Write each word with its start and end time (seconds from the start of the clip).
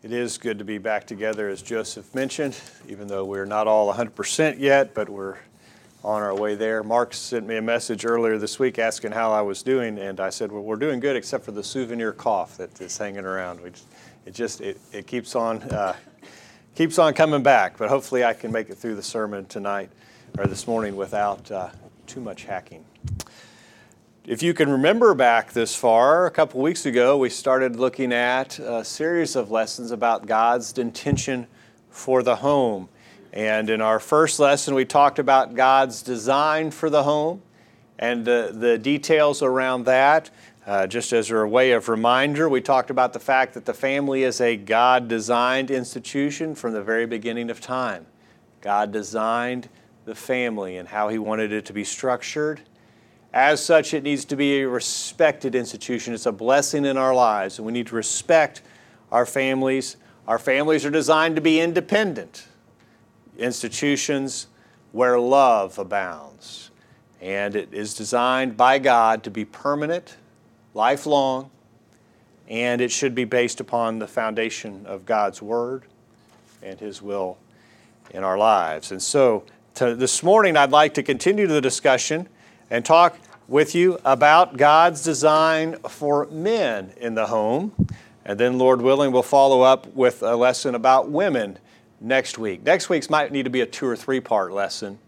It 0.00 0.12
is 0.12 0.38
good 0.38 0.58
to 0.60 0.64
be 0.64 0.78
back 0.78 1.08
together, 1.08 1.48
as 1.48 1.60
Joseph 1.60 2.14
mentioned, 2.14 2.56
even 2.88 3.08
though 3.08 3.24
we're 3.24 3.44
not 3.44 3.66
all 3.66 3.92
100% 3.92 4.60
yet, 4.60 4.94
but 4.94 5.08
we're 5.08 5.38
on 6.04 6.22
our 6.22 6.36
way 6.36 6.54
there. 6.54 6.84
Mark 6.84 7.12
sent 7.12 7.48
me 7.48 7.56
a 7.56 7.62
message 7.62 8.06
earlier 8.06 8.38
this 8.38 8.60
week 8.60 8.78
asking 8.78 9.10
how 9.10 9.32
I 9.32 9.40
was 9.40 9.60
doing, 9.64 9.98
and 9.98 10.20
I 10.20 10.30
said, 10.30 10.52
"Well, 10.52 10.62
we're 10.62 10.76
doing 10.76 11.00
good, 11.00 11.16
except 11.16 11.44
for 11.44 11.50
the 11.50 11.64
souvenir 11.64 12.12
cough 12.12 12.56
that 12.58 12.80
is 12.80 12.96
hanging 12.96 13.24
around. 13.24 13.60
Just, 13.64 13.86
it 14.24 14.34
just 14.34 14.60
it, 14.60 14.80
it 14.92 15.08
keeps 15.08 15.34
on 15.34 15.62
uh, 15.62 15.96
keeps 16.76 17.00
on 17.00 17.12
coming 17.12 17.42
back. 17.42 17.76
But 17.76 17.88
hopefully, 17.88 18.24
I 18.24 18.34
can 18.34 18.52
make 18.52 18.70
it 18.70 18.76
through 18.78 18.94
the 18.94 19.02
sermon 19.02 19.46
tonight 19.46 19.90
or 20.38 20.46
this 20.46 20.68
morning 20.68 20.94
without 20.94 21.50
uh, 21.50 21.70
too 22.06 22.20
much 22.20 22.44
hacking." 22.44 22.84
If 24.28 24.42
you 24.42 24.52
can 24.52 24.68
remember 24.68 25.14
back 25.14 25.54
this 25.54 25.74
far, 25.74 26.26
a 26.26 26.30
couple 26.30 26.60
weeks 26.60 26.84
ago, 26.84 27.16
we 27.16 27.30
started 27.30 27.76
looking 27.76 28.12
at 28.12 28.58
a 28.58 28.84
series 28.84 29.36
of 29.36 29.50
lessons 29.50 29.90
about 29.90 30.26
God's 30.26 30.76
intention 30.76 31.46
for 31.88 32.22
the 32.22 32.36
home. 32.36 32.90
And 33.32 33.70
in 33.70 33.80
our 33.80 33.98
first 33.98 34.38
lesson, 34.38 34.74
we 34.74 34.84
talked 34.84 35.18
about 35.18 35.54
God's 35.54 36.02
design 36.02 36.72
for 36.72 36.90
the 36.90 37.04
home 37.04 37.40
and 37.98 38.26
the, 38.26 38.50
the 38.52 38.76
details 38.76 39.40
around 39.40 39.84
that. 39.84 40.28
Uh, 40.66 40.86
just 40.86 41.14
as 41.14 41.30
a 41.30 41.46
way 41.46 41.70
of 41.70 41.88
reminder, 41.88 42.50
we 42.50 42.60
talked 42.60 42.90
about 42.90 43.14
the 43.14 43.20
fact 43.20 43.54
that 43.54 43.64
the 43.64 43.72
family 43.72 44.24
is 44.24 44.42
a 44.42 44.58
God 44.58 45.08
designed 45.08 45.70
institution 45.70 46.54
from 46.54 46.74
the 46.74 46.82
very 46.82 47.06
beginning 47.06 47.48
of 47.48 47.62
time. 47.62 48.04
God 48.60 48.92
designed 48.92 49.70
the 50.04 50.14
family 50.14 50.76
and 50.76 50.86
how 50.86 51.08
He 51.08 51.16
wanted 51.16 51.50
it 51.50 51.64
to 51.64 51.72
be 51.72 51.82
structured 51.82 52.60
as 53.32 53.62
such, 53.62 53.92
it 53.92 54.02
needs 54.02 54.24
to 54.26 54.36
be 54.36 54.60
a 54.60 54.68
respected 54.68 55.54
institution. 55.54 56.14
It's 56.14 56.26
a 56.26 56.32
blessing 56.32 56.84
in 56.84 56.96
our 56.96 57.14
lives, 57.14 57.58
and 57.58 57.66
we 57.66 57.72
need 57.72 57.88
to 57.88 57.94
respect 57.94 58.62
our 59.12 59.26
families. 59.26 59.96
Our 60.26 60.38
families 60.38 60.84
are 60.86 60.90
designed 60.90 61.36
to 61.36 61.42
be 61.42 61.60
independent 61.60 62.46
institutions 63.38 64.46
where 64.92 65.18
love 65.18 65.78
abounds. 65.78 66.70
And 67.20 67.54
it 67.54 67.72
is 67.72 67.94
designed 67.94 68.56
by 68.56 68.78
God 68.78 69.22
to 69.24 69.30
be 69.30 69.44
permanent, 69.44 70.16
lifelong, 70.72 71.50
and 72.48 72.80
it 72.80 72.90
should 72.90 73.14
be 73.14 73.24
based 73.24 73.60
upon 73.60 73.98
the 73.98 74.06
foundation 74.06 74.86
of 74.86 75.04
God's 75.04 75.42
Word 75.42 75.82
and 76.62 76.78
His 76.80 77.02
will 77.02 77.36
in 78.10 78.24
our 78.24 78.38
lives. 78.38 78.90
And 78.90 79.02
so, 79.02 79.44
to, 79.74 79.94
this 79.94 80.22
morning, 80.22 80.56
I'd 80.56 80.70
like 80.70 80.94
to 80.94 81.02
continue 81.02 81.46
the 81.46 81.60
discussion 81.60 82.28
and 82.70 82.84
talk 82.84 83.18
with 83.46 83.74
you 83.74 83.98
about 84.04 84.56
God's 84.56 85.02
design 85.02 85.76
for 85.88 86.26
men 86.26 86.92
in 86.98 87.14
the 87.14 87.26
home. 87.26 87.72
And 88.24 88.38
then, 88.38 88.58
Lord 88.58 88.82
willing, 88.82 89.10
we'll 89.10 89.22
follow 89.22 89.62
up 89.62 89.86
with 89.94 90.22
a 90.22 90.36
lesson 90.36 90.74
about 90.74 91.10
women 91.10 91.58
next 92.00 92.38
week. 92.38 92.62
Next 92.62 92.88
week's 92.88 93.08
might 93.08 93.32
need 93.32 93.44
to 93.44 93.50
be 93.50 93.62
a 93.62 93.66
two 93.66 93.86
or 93.86 93.96
three 93.96 94.20
part 94.20 94.52
lesson. 94.52 94.98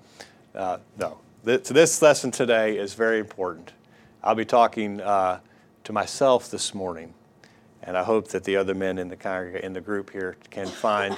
Uh, 0.55 0.79
no, 0.99 1.19
this 1.45 2.03
lesson 2.03 2.31
today 2.31 2.79
is 2.79 2.95
very 2.95 3.19
important. 3.19 3.73
I'll 4.23 4.35
be 4.35 4.45
talking 4.45 5.01
uh, 5.01 5.41
to 5.85 5.93
myself 5.93 6.51
this 6.51 6.75
morning, 6.75 7.15
and 7.83 7.97
I 7.97 8.05
hope 8.05 8.29
that 8.29 8.45
the 8.45 8.57
other 8.57 8.75
men 8.75 8.99
in 8.99 9.09
the, 9.09 9.17
congreg- 9.17 9.61
in 9.61 9.73
the 9.73 9.81
group 9.81 10.11
here 10.11 10.37
can 10.51 10.67
find 10.67 11.17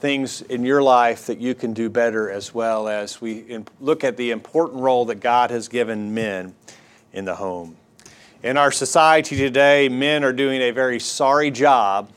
things 0.00 0.42
in 0.42 0.64
your 0.64 0.82
life 0.82 1.26
that 1.26 1.38
you 1.38 1.54
can 1.54 1.72
do 1.72 1.88
better 1.88 2.30
as 2.30 2.52
well 2.52 2.88
as 2.88 3.20
we 3.20 3.64
look 3.80 4.04
at 4.04 4.16
the 4.16 4.30
important 4.30 4.80
role 4.80 5.04
that 5.06 5.20
God 5.20 5.50
has 5.50 5.68
given 5.68 6.12
men 6.14 6.54
in 7.12 7.24
the 7.24 7.36
home. 7.36 7.76
In 8.42 8.58
our 8.58 8.70
society 8.70 9.36
today, 9.36 9.88
men 9.88 10.22
are 10.22 10.32
doing 10.32 10.60
a 10.60 10.70
very 10.70 11.00
sorry 11.00 11.50
job 11.50 12.10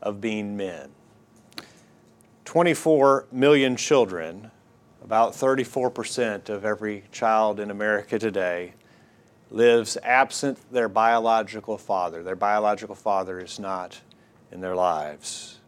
of 0.00 0.20
being 0.20 0.56
men. 0.56 0.88
24 2.44 3.26
million 3.30 3.76
children, 3.76 4.50
about 5.04 5.32
34% 5.32 6.48
of 6.48 6.64
every 6.64 7.04
child 7.12 7.60
in 7.60 7.70
America 7.70 8.18
today, 8.18 8.74
lives 9.50 9.96
absent 10.02 10.58
their 10.72 10.88
biological 10.88 11.78
father. 11.78 12.22
Their 12.22 12.36
biological 12.36 12.94
father 12.94 13.38
is 13.38 13.58
not 13.58 14.00
in 14.50 14.60
their 14.60 14.74
lives. 14.74 15.60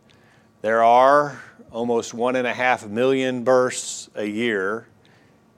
There 0.64 0.82
are 0.82 1.42
almost 1.70 2.14
one 2.14 2.36
and 2.36 2.46
a 2.46 2.54
half 2.54 2.88
million 2.88 3.44
births 3.44 4.08
a 4.14 4.24
year 4.24 4.86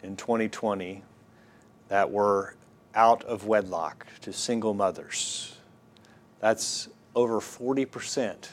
in 0.03 0.17
2020 0.17 1.05
that 1.87 2.11
were 2.11 2.57
out 2.93 3.23
of 3.23 3.47
wedlock 3.47 4.05
to 4.23 4.33
single 4.33 4.75
mothers. 4.75 5.59
That's 6.41 6.89
over 7.15 7.39
40% 7.39 8.49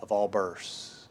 of 0.00 0.10
all 0.10 0.26
births 0.26 1.06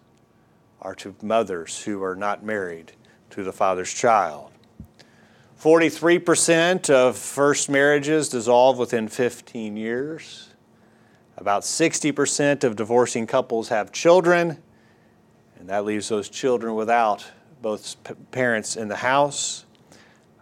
are 0.81 0.95
to 0.95 1.15
mothers 1.21 1.81
who 1.81 2.03
are 2.03 2.17
not 2.17 2.43
married 2.43 2.91
to 3.29 3.45
the 3.45 3.53
father's 3.53 3.93
child. 3.93 4.51
43% 5.57 6.89
of 6.89 7.15
first 7.15 7.69
marriages 7.69 8.27
dissolve 8.27 8.77
within 8.77 9.07
15 9.07 9.77
years. 9.77 10.49
About 11.37 11.61
60% 11.61 12.65
of 12.65 12.75
divorcing 12.75 13.25
couples 13.25 13.69
have 13.69 13.93
children 13.93 14.61
and 15.61 15.69
that 15.69 15.85
leaves 15.85 16.09
those 16.09 16.27
children 16.27 16.73
without 16.73 17.23
both 17.61 17.95
parents 18.31 18.75
in 18.75 18.87
the 18.87 18.95
house. 18.95 19.63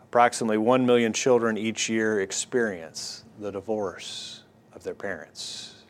Approximately 0.02 0.58
1 0.58 0.86
million 0.86 1.12
children 1.12 1.58
each 1.58 1.90
year 1.90 2.22
experience 2.22 3.26
the 3.38 3.52
divorce 3.52 4.44
of 4.72 4.82
their 4.84 4.96
parents. 4.96 5.84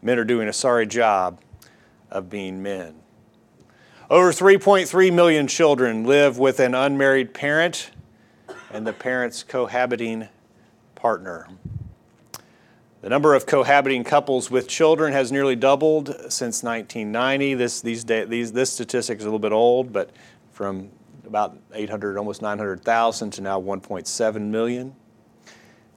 Men 0.00 0.18
are 0.18 0.24
doing 0.24 0.48
a 0.48 0.52
sorry 0.54 0.86
job 0.86 1.42
of 2.10 2.30
being 2.30 2.62
men. 2.62 2.94
Over 4.08 4.32
3.3 4.32 5.12
million 5.12 5.46
children 5.46 6.04
live 6.04 6.38
with 6.38 6.58
an 6.58 6.74
unmarried 6.74 7.34
parent 7.34 7.90
and 8.72 8.86
the 8.86 8.94
parent's 8.94 9.42
cohabiting 9.42 10.26
partner. 10.94 11.48
The 13.02 13.08
number 13.08 13.34
of 13.34 13.46
cohabiting 13.46 14.04
couples 14.04 14.50
with 14.50 14.68
children 14.68 15.14
has 15.14 15.32
nearly 15.32 15.56
doubled 15.56 16.08
since 16.28 16.62
1990. 16.62 17.54
This, 17.54 17.80
these 17.80 18.04
day, 18.04 18.26
these, 18.26 18.52
this 18.52 18.70
statistic 18.70 19.18
is 19.18 19.24
a 19.24 19.26
little 19.26 19.38
bit 19.38 19.52
old, 19.52 19.90
but 19.90 20.10
from 20.52 20.90
about 21.26 21.56
800, 21.72 22.18
almost 22.18 22.42
900,000 22.42 23.30
to 23.30 23.40
now 23.40 23.58
1.7 23.58 24.40
million. 24.42 24.94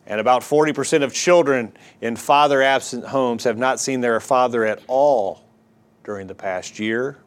And 0.06 0.22
about 0.22 0.44
40% 0.44 1.04
of 1.04 1.14
children 1.14 1.74
in 2.00 2.16
father 2.16 2.62
absent 2.62 3.06
homes 3.06 3.44
have 3.44 3.58
not 3.58 3.82
seen 3.82 4.00
their 4.00 4.22
father 4.22 4.64
at 4.64 4.82
all 4.88 5.44
during 6.06 6.28
the 6.28 6.36
past 6.36 6.80
year. 6.80 7.18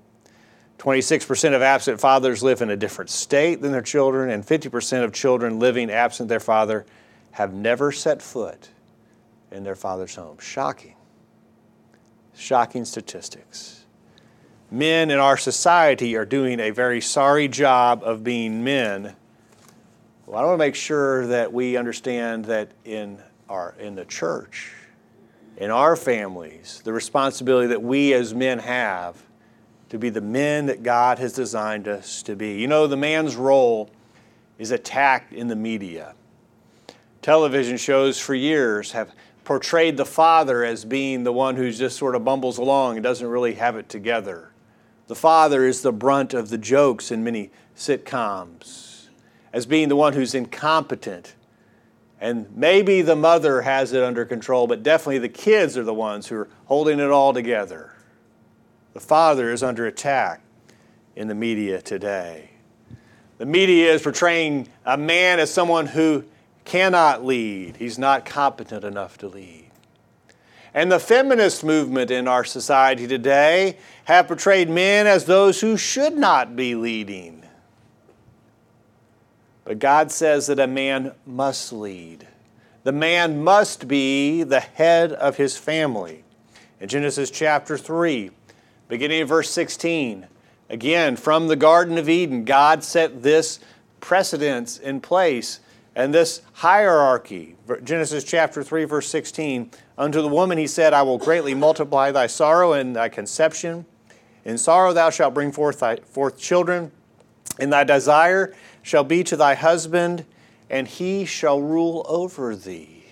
26% 0.78 1.54
of 1.54 1.60
absent 1.60 2.00
fathers 2.00 2.42
live 2.42 2.62
in 2.62 2.70
a 2.70 2.76
different 2.76 3.10
state 3.10 3.60
than 3.60 3.72
their 3.72 3.82
children, 3.82 4.30
and 4.30 4.46
50% 4.46 5.04
of 5.04 5.12
children 5.12 5.58
living 5.58 5.90
absent 5.90 6.30
their 6.30 6.40
father 6.40 6.86
have 7.32 7.52
never 7.52 7.92
set 7.92 8.22
foot 8.22 8.70
in 9.50 9.64
their 9.64 9.74
father's 9.74 10.14
home. 10.14 10.38
Shocking. 10.38 10.94
Shocking 12.34 12.84
statistics. 12.84 13.84
Men 14.70 15.10
in 15.10 15.18
our 15.18 15.36
society 15.36 16.16
are 16.16 16.24
doing 16.24 16.58
a 16.58 16.70
very 16.70 17.00
sorry 17.00 17.48
job 17.48 18.02
of 18.02 18.24
being 18.24 18.64
men. 18.64 19.14
Well, 20.26 20.38
I 20.38 20.44
want 20.44 20.54
to 20.54 20.58
make 20.58 20.74
sure 20.74 21.26
that 21.28 21.52
we 21.52 21.76
understand 21.76 22.46
that 22.46 22.72
in, 22.84 23.18
our, 23.48 23.74
in 23.78 23.94
the 23.94 24.04
church, 24.04 24.72
in 25.56 25.70
our 25.70 25.94
families, 25.94 26.82
the 26.84 26.92
responsibility 26.92 27.68
that 27.68 27.82
we 27.82 28.12
as 28.12 28.34
men 28.34 28.58
have 28.58 29.22
to 29.88 29.98
be 29.98 30.10
the 30.10 30.20
men 30.20 30.66
that 30.66 30.82
God 30.82 31.18
has 31.20 31.32
designed 31.32 31.86
us 31.86 32.22
to 32.24 32.34
be. 32.34 32.60
You 32.60 32.66
know, 32.66 32.86
the 32.86 32.96
man's 32.96 33.36
role 33.36 33.88
is 34.58 34.72
attacked 34.72 35.32
in 35.32 35.48
the 35.48 35.56
media. 35.56 36.14
Television 37.22 37.76
shows 37.76 38.18
for 38.18 38.34
years 38.34 38.92
have 38.92 39.12
portrayed 39.46 39.96
the 39.96 40.04
father 40.04 40.64
as 40.64 40.84
being 40.84 41.22
the 41.22 41.32
one 41.32 41.54
who 41.54 41.70
just 41.70 41.96
sort 41.96 42.16
of 42.16 42.24
bumbles 42.24 42.58
along 42.58 42.96
and 42.96 43.04
doesn't 43.04 43.28
really 43.28 43.54
have 43.54 43.76
it 43.76 43.88
together. 43.88 44.50
The 45.06 45.14
father 45.14 45.64
is 45.64 45.82
the 45.82 45.92
brunt 45.92 46.34
of 46.34 46.50
the 46.50 46.58
jokes 46.58 47.12
in 47.12 47.22
many 47.22 47.52
sitcoms, 47.76 49.06
as 49.52 49.64
being 49.64 49.88
the 49.88 49.94
one 49.94 50.14
who's 50.14 50.34
incompetent. 50.34 51.36
And 52.20 52.48
maybe 52.56 53.02
the 53.02 53.14
mother 53.14 53.62
has 53.62 53.92
it 53.92 54.02
under 54.02 54.24
control, 54.24 54.66
but 54.66 54.82
definitely 54.82 55.18
the 55.18 55.28
kids 55.28 55.78
are 55.78 55.84
the 55.84 55.94
ones 55.94 56.26
who 56.26 56.34
are 56.38 56.48
holding 56.64 56.98
it 56.98 57.10
all 57.10 57.32
together. 57.32 57.94
The 58.94 59.00
father 59.00 59.52
is 59.52 59.62
under 59.62 59.86
attack 59.86 60.40
in 61.14 61.28
the 61.28 61.36
media 61.36 61.80
today. 61.80 62.50
The 63.38 63.46
media 63.46 63.92
is 63.92 64.02
portraying 64.02 64.66
a 64.84 64.96
man 64.96 65.38
as 65.38 65.52
someone 65.52 65.86
who 65.86 66.24
cannot 66.66 67.24
lead, 67.24 67.76
he's 67.76 67.98
not 67.98 68.24
competent 68.24 68.84
enough 68.84 69.16
to 69.18 69.28
lead. 69.28 69.70
And 70.74 70.92
the 70.92 71.00
feminist 71.00 71.64
movement 71.64 72.10
in 72.10 72.28
our 72.28 72.44
society 72.44 73.06
today 73.06 73.78
have 74.04 74.28
portrayed 74.28 74.68
men 74.68 75.06
as 75.06 75.24
those 75.24 75.62
who 75.62 75.78
should 75.78 76.14
not 76.14 76.54
be 76.54 76.74
leading. 76.74 77.42
But 79.64 79.78
God 79.78 80.12
says 80.12 80.48
that 80.48 80.60
a 80.60 80.66
man 80.66 81.12
must 81.24 81.72
lead. 81.72 82.26
The 82.84 82.92
man 82.92 83.42
must 83.42 83.88
be 83.88 84.42
the 84.42 84.60
head 84.60 85.12
of 85.12 85.38
his 85.38 85.56
family. 85.56 86.24
In 86.78 86.88
Genesis 86.88 87.30
chapter 87.30 87.78
3, 87.78 88.30
Beginning 88.88 89.22
of 89.22 89.28
verse 89.28 89.50
16. 89.50 90.28
Again, 90.70 91.16
from 91.16 91.48
the 91.48 91.56
Garden 91.56 91.98
of 91.98 92.08
Eden, 92.08 92.44
God 92.44 92.84
set 92.84 93.22
this 93.22 93.58
precedence 94.00 94.78
in 94.78 95.00
place 95.00 95.60
and 95.96 96.12
this 96.12 96.42
hierarchy. 96.52 97.56
Genesis 97.82 98.22
chapter 98.22 98.62
3, 98.62 98.84
verse 98.84 99.08
16. 99.08 99.70
Unto 99.96 100.20
the 100.20 100.28
woman 100.28 100.58
he 100.58 100.66
said, 100.66 100.92
I 100.92 101.02
will 101.02 101.16
greatly 101.16 101.54
multiply 101.54 102.12
thy 102.12 102.26
sorrow 102.26 102.74
and 102.74 102.94
thy 102.94 103.08
conception. 103.08 103.86
In 104.44 104.58
sorrow 104.58 104.92
thou 104.92 105.08
shalt 105.08 105.32
bring 105.32 105.50
forth, 105.50 105.80
thy, 105.80 105.96
forth 105.96 106.38
children, 106.38 106.92
and 107.58 107.72
thy 107.72 107.82
desire 107.82 108.54
shall 108.82 109.04
be 109.04 109.24
to 109.24 109.36
thy 109.36 109.54
husband, 109.54 110.26
and 110.68 110.86
he 110.86 111.24
shall 111.24 111.62
rule 111.62 112.04
over 112.08 112.54
thee. 112.54 113.06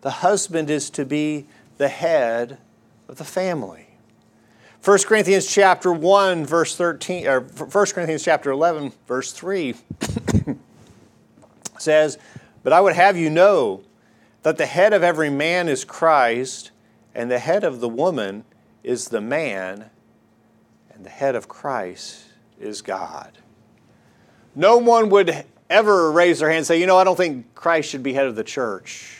The 0.00 0.10
husband 0.10 0.70
is 0.70 0.90
to 0.90 1.04
be 1.06 1.46
the 1.78 1.88
head 1.88 2.58
of 3.08 3.18
the 3.18 3.24
family. 3.24 3.86
1 4.84 4.98
Corinthians 5.06 5.46
chapter 5.46 5.92
1 5.92 6.44
verse 6.44 6.74
13 6.74 7.28
or 7.28 7.40
1 7.42 7.68
Corinthians 7.68 8.24
chapter 8.24 8.50
11 8.50 8.92
verse 9.06 9.30
3 9.32 9.76
says, 11.82 12.18
"But 12.62 12.72
I 12.72 12.80
would 12.80 12.94
have 12.94 13.16
you 13.16 13.28
know 13.28 13.82
that 14.42 14.56
the 14.56 14.66
head 14.66 14.92
of 14.92 15.02
every 15.02 15.30
man 15.30 15.68
is 15.68 15.84
Christ, 15.84 16.70
and 17.14 17.30
the 17.30 17.38
head 17.38 17.64
of 17.64 17.80
the 17.80 17.88
woman 17.88 18.44
is 18.82 19.08
the 19.08 19.20
man, 19.20 19.90
and 20.94 21.04
the 21.04 21.10
head 21.10 21.34
of 21.34 21.48
Christ 21.48 22.24
is 22.60 22.82
God." 22.82 23.38
No 24.54 24.78
one 24.78 25.10
would 25.10 25.44
ever 25.70 26.10
raise 26.10 26.38
their 26.38 26.48
hand 26.48 26.58
and 26.58 26.66
say, 26.66 26.78
"You 26.78 26.86
know, 26.86 26.98
I 26.98 27.04
don't 27.04 27.16
think 27.16 27.54
Christ 27.54 27.88
should 27.88 28.02
be 28.02 28.12
head 28.12 28.26
of 28.26 28.36
the 28.36 28.44
church." 28.44 29.18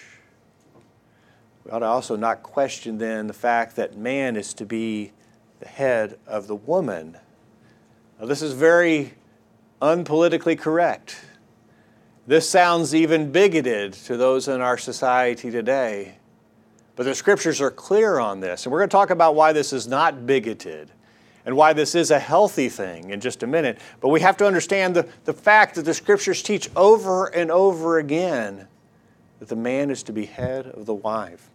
We 1.64 1.70
ought 1.70 1.80
to 1.80 1.86
also 1.86 2.16
not 2.16 2.42
question 2.42 2.98
then 2.98 3.28
the 3.28 3.32
fact 3.32 3.76
that 3.76 3.96
man 3.96 4.36
is 4.36 4.52
to 4.54 4.66
be 4.66 5.12
the 5.60 5.68
head 5.68 6.18
of 6.26 6.48
the 6.48 6.56
woman. 6.56 7.18
Now, 8.20 8.26
this 8.26 8.42
is 8.42 8.52
very 8.52 9.14
unpolitically 9.80 10.58
correct. 10.58 11.16
This 12.26 12.48
sounds 12.48 12.94
even 12.94 13.32
bigoted 13.32 13.94
to 13.94 14.16
those 14.16 14.46
in 14.46 14.60
our 14.60 14.78
society 14.78 15.50
today. 15.50 16.16
But 16.94 17.04
the 17.04 17.14
scriptures 17.14 17.60
are 17.60 17.70
clear 17.70 18.18
on 18.18 18.40
this. 18.40 18.64
And 18.64 18.72
we're 18.72 18.78
going 18.78 18.90
to 18.90 18.92
talk 18.92 19.10
about 19.10 19.34
why 19.34 19.52
this 19.52 19.72
is 19.72 19.88
not 19.88 20.26
bigoted 20.26 20.90
and 21.44 21.56
why 21.56 21.72
this 21.72 21.96
is 21.96 22.12
a 22.12 22.20
healthy 22.20 22.68
thing 22.68 23.10
in 23.10 23.20
just 23.20 23.42
a 23.42 23.46
minute. 23.46 23.78
But 24.00 24.10
we 24.10 24.20
have 24.20 24.36
to 24.36 24.46
understand 24.46 24.94
the, 24.94 25.08
the 25.24 25.32
fact 25.32 25.74
that 25.74 25.84
the 25.84 25.94
scriptures 25.94 26.42
teach 26.42 26.70
over 26.76 27.26
and 27.26 27.50
over 27.50 27.98
again 27.98 28.68
that 29.40 29.48
the 29.48 29.56
man 29.56 29.90
is 29.90 30.04
to 30.04 30.12
be 30.12 30.26
head 30.26 30.66
of 30.66 30.86
the 30.86 30.94
wife. 30.94 31.50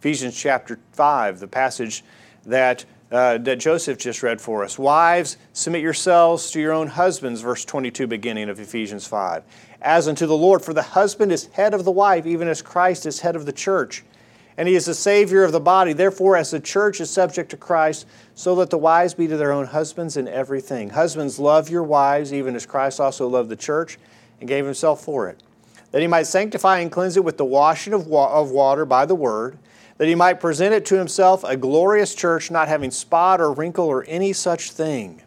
Ephesians 0.00 0.38
chapter 0.38 0.78
5, 0.92 1.40
the 1.40 1.48
passage 1.48 2.04
that 2.44 2.84
uh, 3.14 3.38
that 3.38 3.60
Joseph 3.60 3.98
just 3.98 4.24
read 4.24 4.40
for 4.40 4.64
us. 4.64 4.76
Wives, 4.76 5.36
submit 5.52 5.82
yourselves 5.82 6.50
to 6.50 6.60
your 6.60 6.72
own 6.72 6.88
husbands, 6.88 7.42
verse 7.42 7.64
22, 7.64 8.08
beginning 8.08 8.48
of 8.48 8.58
Ephesians 8.58 9.06
5. 9.06 9.44
As 9.84 10.08
unto 10.08 10.26
the 10.26 10.36
Lord, 10.36 10.62
for 10.62 10.72
the 10.72 10.82
husband 10.82 11.30
is 11.30 11.46
head 11.46 11.74
of 11.74 11.84
the 11.84 11.92
wife, 11.92 12.26
even 12.26 12.48
as 12.48 12.62
Christ 12.62 13.06
is 13.06 13.20
head 13.20 13.36
of 13.36 13.46
the 13.46 13.52
church. 13.52 14.02
And 14.56 14.66
he 14.66 14.74
is 14.74 14.86
the 14.86 14.94
Savior 14.94 15.44
of 15.44 15.52
the 15.52 15.60
body. 15.60 15.92
Therefore, 15.92 16.36
as 16.36 16.50
the 16.50 16.58
church 16.58 17.00
is 17.00 17.10
subject 17.10 17.50
to 17.50 17.56
Christ, 17.56 18.06
so 18.34 18.54
let 18.54 18.70
the 18.70 18.78
wives 18.78 19.14
be 19.14 19.28
to 19.28 19.36
their 19.36 19.52
own 19.52 19.66
husbands 19.66 20.16
in 20.16 20.26
everything. 20.26 20.90
Husbands, 20.90 21.38
love 21.38 21.68
your 21.68 21.82
wives, 21.82 22.32
even 22.32 22.56
as 22.56 22.66
Christ 22.66 22.98
also 22.98 23.28
loved 23.28 23.50
the 23.50 23.56
church 23.56 23.98
and 24.40 24.48
gave 24.48 24.64
himself 24.64 25.04
for 25.04 25.28
it, 25.28 25.42
that 25.90 26.00
he 26.00 26.08
might 26.08 26.26
sanctify 26.26 26.78
and 26.78 26.90
cleanse 26.90 27.16
it 27.16 27.24
with 27.24 27.36
the 27.36 27.44
washing 27.44 27.92
of, 27.92 28.06
wa- 28.06 28.32
of 28.32 28.50
water 28.50 28.84
by 28.84 29.06
the 29.06 29.14
word 29.14 29.58
that 29.98 30.08
he 30.08 30.14
might 30.14 30.40
present 30.40 30.74
it 30.74 30.84
to 30.86 30.98
himself 30.98 31.44
a 31.44 31.56
glorious 31.56 32.14
church, 32.14 32.50
not 32.50 32.68
having 32.68 32.90
spot 32.90 33.40
or 33.40 33.52
wrinkle 33.52 33.86
or 33.86 34.04
any 34.08 34.32
such 34.32 34.72
thing. 34.72 35.22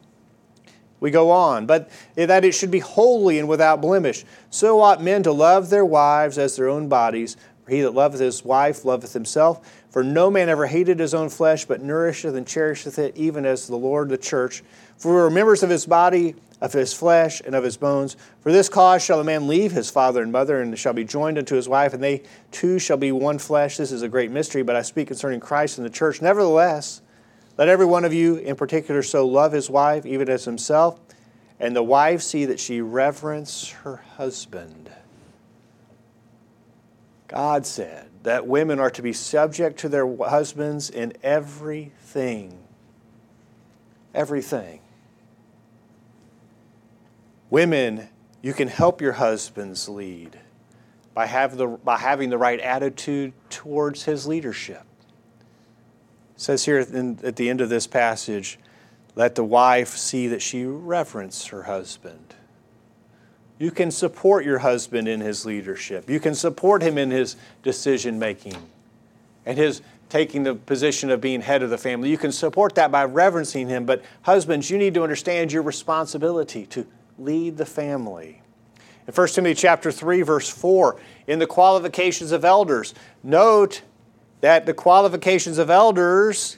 We 1.00 1.12
go 1.12 1.30
on, 1.32 1.66
but 1.66 1.90
that 2.16 2.44
it 2.44 2.54
should 2.54 2.72
be 2.72 2.80
holy 2.80 3.40
and 3.40 3.48
without 3.48 3.82
blemish. 3.82 4.26
So 4.50 4.82
ought 4.82 5.04
men 5.04 5.24
to 5.24 5.32
love 5.32 5.70
their 5.70 5.86
wives 5.86 6.38
as 6.38 6.56
their 6.56 6.70
own 6.70 6.88
bodies. 6.90 7.38
For 7.64 7.72
he 7.72 7.82
that 7.82 7.94
loveth 7.94 8.20
his 8.20 8.46
wife 8.46 8.86
loveth 8.86 9.14
himself. 9.14 9.84
For 9.90 10.04
no 10.04 10.32
man 10.32 10.50
ever 10.50 10.68
hated 10.68 11.00
his 11.00 11.14
own 11.14 11.30
flesh, 11.30 11.66
but 11.66 11.82
nourisheth 11.82 12.36
and 12.36 12.48
cherisheth 12.48 12.98
it, 12.98 13.16
even 13.18 13.46
as 13.46 13.68
the 13.68 13.76
Lord 13.76 14.10
the 14.10 14.18
church. 14.18 14.64
For 14.98 15.14
we 15.14 15.22
are 15.22 15.30
members 15.30 15.64
of 15.64 15.70
his 15.70 15.86
body 15.86 16.36
of 16.60 16.74
his 16.74 16.94
flesh 16.94 17.42
and 17.46 17.54
of 17.54 17.64
his 17.64 17.78
bones. 17.78 18.18
For 18.42 18.52
this 18.52 18.70
cause 18.70 19.04
shall 19.04 19.20
a 19.20 19.24
man 19.24 19.48
leave 19.48 19.72
his 19.72 19.92
father 19.92 20.24
and 20.24 20.32
mother, 20.32 20.62
and 20.62 20.78
shall 20.80 20.94
be 20.94 21.04
joined 21.04 21.38
unto 21.38 21.56
his 21.56 21.70
wife, 21.70 21.94
and 21.94 22.02
they 22.02 22.24
two 22.52 22.80
shall 22.80 22.98
be 22.98 23.12
one 23.12 23.38
flesh. 23.38 23.78
This 23.78 23.92
is 23.92 24.02
a 24.02 24.10
great 24.10 24.32
mystery, 24.32 24.64
but 24.64 24.76
I 24.76 24.82
speak 24.82 25.10
concerning 25.10 25.40
Christ 25.40 25.78
and 25.78 25.86
the 25.86 25.92
church. 25.92 26.22
Nevertheless, 26.22 27.02
let 27.58 27.68
every 27.68 27.86
one 27.86 28.06
of 28.06 28.14
you 28.14 28.36
in 28.36 28.56
particular 28.56 29.02
so 29.02 29.28
love 29.28 29.52
his 29.52 29.70
wife, 29.70 30.06
even 30.06 30.30
as 30.30 30.46
himself, 30.46 31.00
and 31.60 31.76
the 31.76 31.84
wife 31.84 32.22
see 32.22 32.46
that 32.46 32.60
she 32.60 32.82
reverence 32.82 33.70
her 33.70 33.98
husband. 34.18 34.92
God 37.28 37.66
said 37.66 38.10
that 38.24 38.48
women 38.48 38.80
are 38.80 38.92
to 38.92 39.02
be 39.02 39.14
subject 39.14 39.80
to 39.80 39.90
their 39.90 40.08
husbands 40.18 40.90
in 40.90 41.14
everything. 41.24 42.58
Everything. 44.14 44.80
Women, 47.50 48.10
you 48.42 48.54
can 48.54 48.68
help 48.68 49.02
your 49.02 49.14
husbands 49.14 49.90
lead 49.90 50.40
by, 51.14 51.26
have 51.26 51.58
the, 51.58 51.68
by 51.68 51.98
having 51.98 52.30
the 52.30 52.38
right 52.38 52.60
attitude 52.60 53.34
towards 53.50 54.04
his 54.04 54.28
leadership. 54.28 54.87
Says 56.38 56.66
here 56.66 56.80
in, 56.80 57.20
at 57.24 57.36
the 57.36 57.50
end 57.50 57.62
of 57.62 57.70
this 57.70 57.88
passage, 57.88 58.60
let 59.16 59.36
the 59.36 59.44
wife 59.44 59.90
see 59.90 60.28
that 60.28 60.42
she 60.42 60.64
reverence 60.64 61.48
her 61.48 61.64
husband. 61.64 62.36
You 63.60 63.72
can 63.72 63.90
support 63.90 64.46
your 64.46 64.60
husband 64.60 65.08
in 65.08 65.20
his 65.20 65.46
leadership. 65.46 66.10
You 66.10 66.20
can 66.20 66.36
support 66.36 66.84
him 66.84 67.00
in 67.00 67.10
his 67.10 67.36
decision 67.64 68.20
making 68.20 68.56
and 69.46 69.58
his 69.58 69.82
taking 70.10 70.44
the 70.44 70.56
position 70.56 71.10
of 71.10 71.20
being 71.20 71.42
head 71.42 71.64
of 71.64 71.70
the 71.70 71.78
family. 71.78 72.10
You 72.10 72.18
can 72.18 72.32
support 72.32 72.76
that 72.76 72.92
by 72.92 73.04
reverencing 73.04 73.68
him. 73.68 73.86
But, 73.86 74.04
husbands, 74.22 74.70
you 74.70 74.78
need 74.78 74.94
to 74.94 75.04
understand 75.04 75.52
your 75.52 75.64
responsibility 75.64 76.66
to 76.68 76.86
lead 77.18 77.58
the 77.58 77.66
family. 77.66 78.42
In 79.08 79.14
1 79.14 79.28
Timothy 79.30 79.56
chapter 79.56 79.92
3 79.92 80.22
verse 80.22 80.50
4, 80.50 81.00
in 81.28 81.40
the 81.40 81.48
qualifications 81.48 82.32
of 82.32 82.46
elders, 82.46 82.94
note 83.24 83.82
that 84.42 84.66
the 84.66 84.74
qualifications 84.74 85.58
of 85.58 85.70
elders 85.70 86.58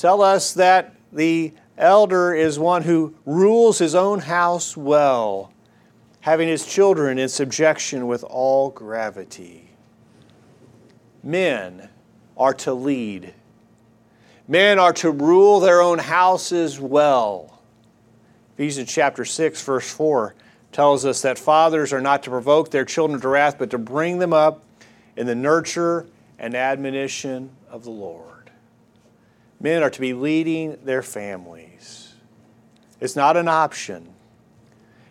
tell 0.00 0.22
us 0.22 0.54
that 0.54 0.94
the 1.12 1.52
elder 1.78 2.34
is 2.34 2.58
one 2.58 2.82
who 2.82 3.14
rules 3.26 3.78
his 3.78 3.94
own 3.94 4.20
house 4.20 4.76
well, 4.76 5.52
having 6.20 6.48
his 6.48 6.66
children 6.66 7.18
in 7.18 7.28
subjection 7.28 8.06
with 8.06 8.24
all 8.24 8.70
gravity. 8.70 9.68
Men 11.22 11.88
are 12.36 12.54
to 12.54 12.74
lead. 12.74 13.34
Men 14.48 14.78
are 14.78 14.92
to 14.94 15.10
rule 15.10 15.60
their 15.60 15.80
own 15.80 15.98
houses 15.98 16.80
well. 16.80 17.60
Ephesians 18.54 18.92
chapter 18.92 19.24
6, 19.24 19.62
verse 19.62 19.90
4 19.90 20.34
tells 20.72 21.04
us 21.04 21.22
that 21.22 21.38
fathers 21.38 21.92
are 21.92 22.00
not 22.00 22.22
to 22.22 22.30
provoke 22.30 22.70
their 22.70 22.84
children 22.84 23.20
to 23.20 23.28
wrath, 23.28 23.58
but 23.58 23.70
to 23.70 23.78
bring 23.78 24.18
them 24.18 24.32
up 24.32 24.64
in 25.16 25.26
the 25.26 25.34
nurture 25.34 26.06
and 26.42 26.56
admonition 26.56 27.50
of 27.70 27.84
the 27.84 27.90
Lord. 27.90 28.50
Men 29.60 29.82
are 29.82 29.90
to 29.90 30.00
be 30.00 30.12
leading 30.12 30.76
their 30.84 31.02
families. 31.02 32.12
It's 33.00 33.16
not 33.16 33.36
an 33.36 33.46
option. 33.46 34.12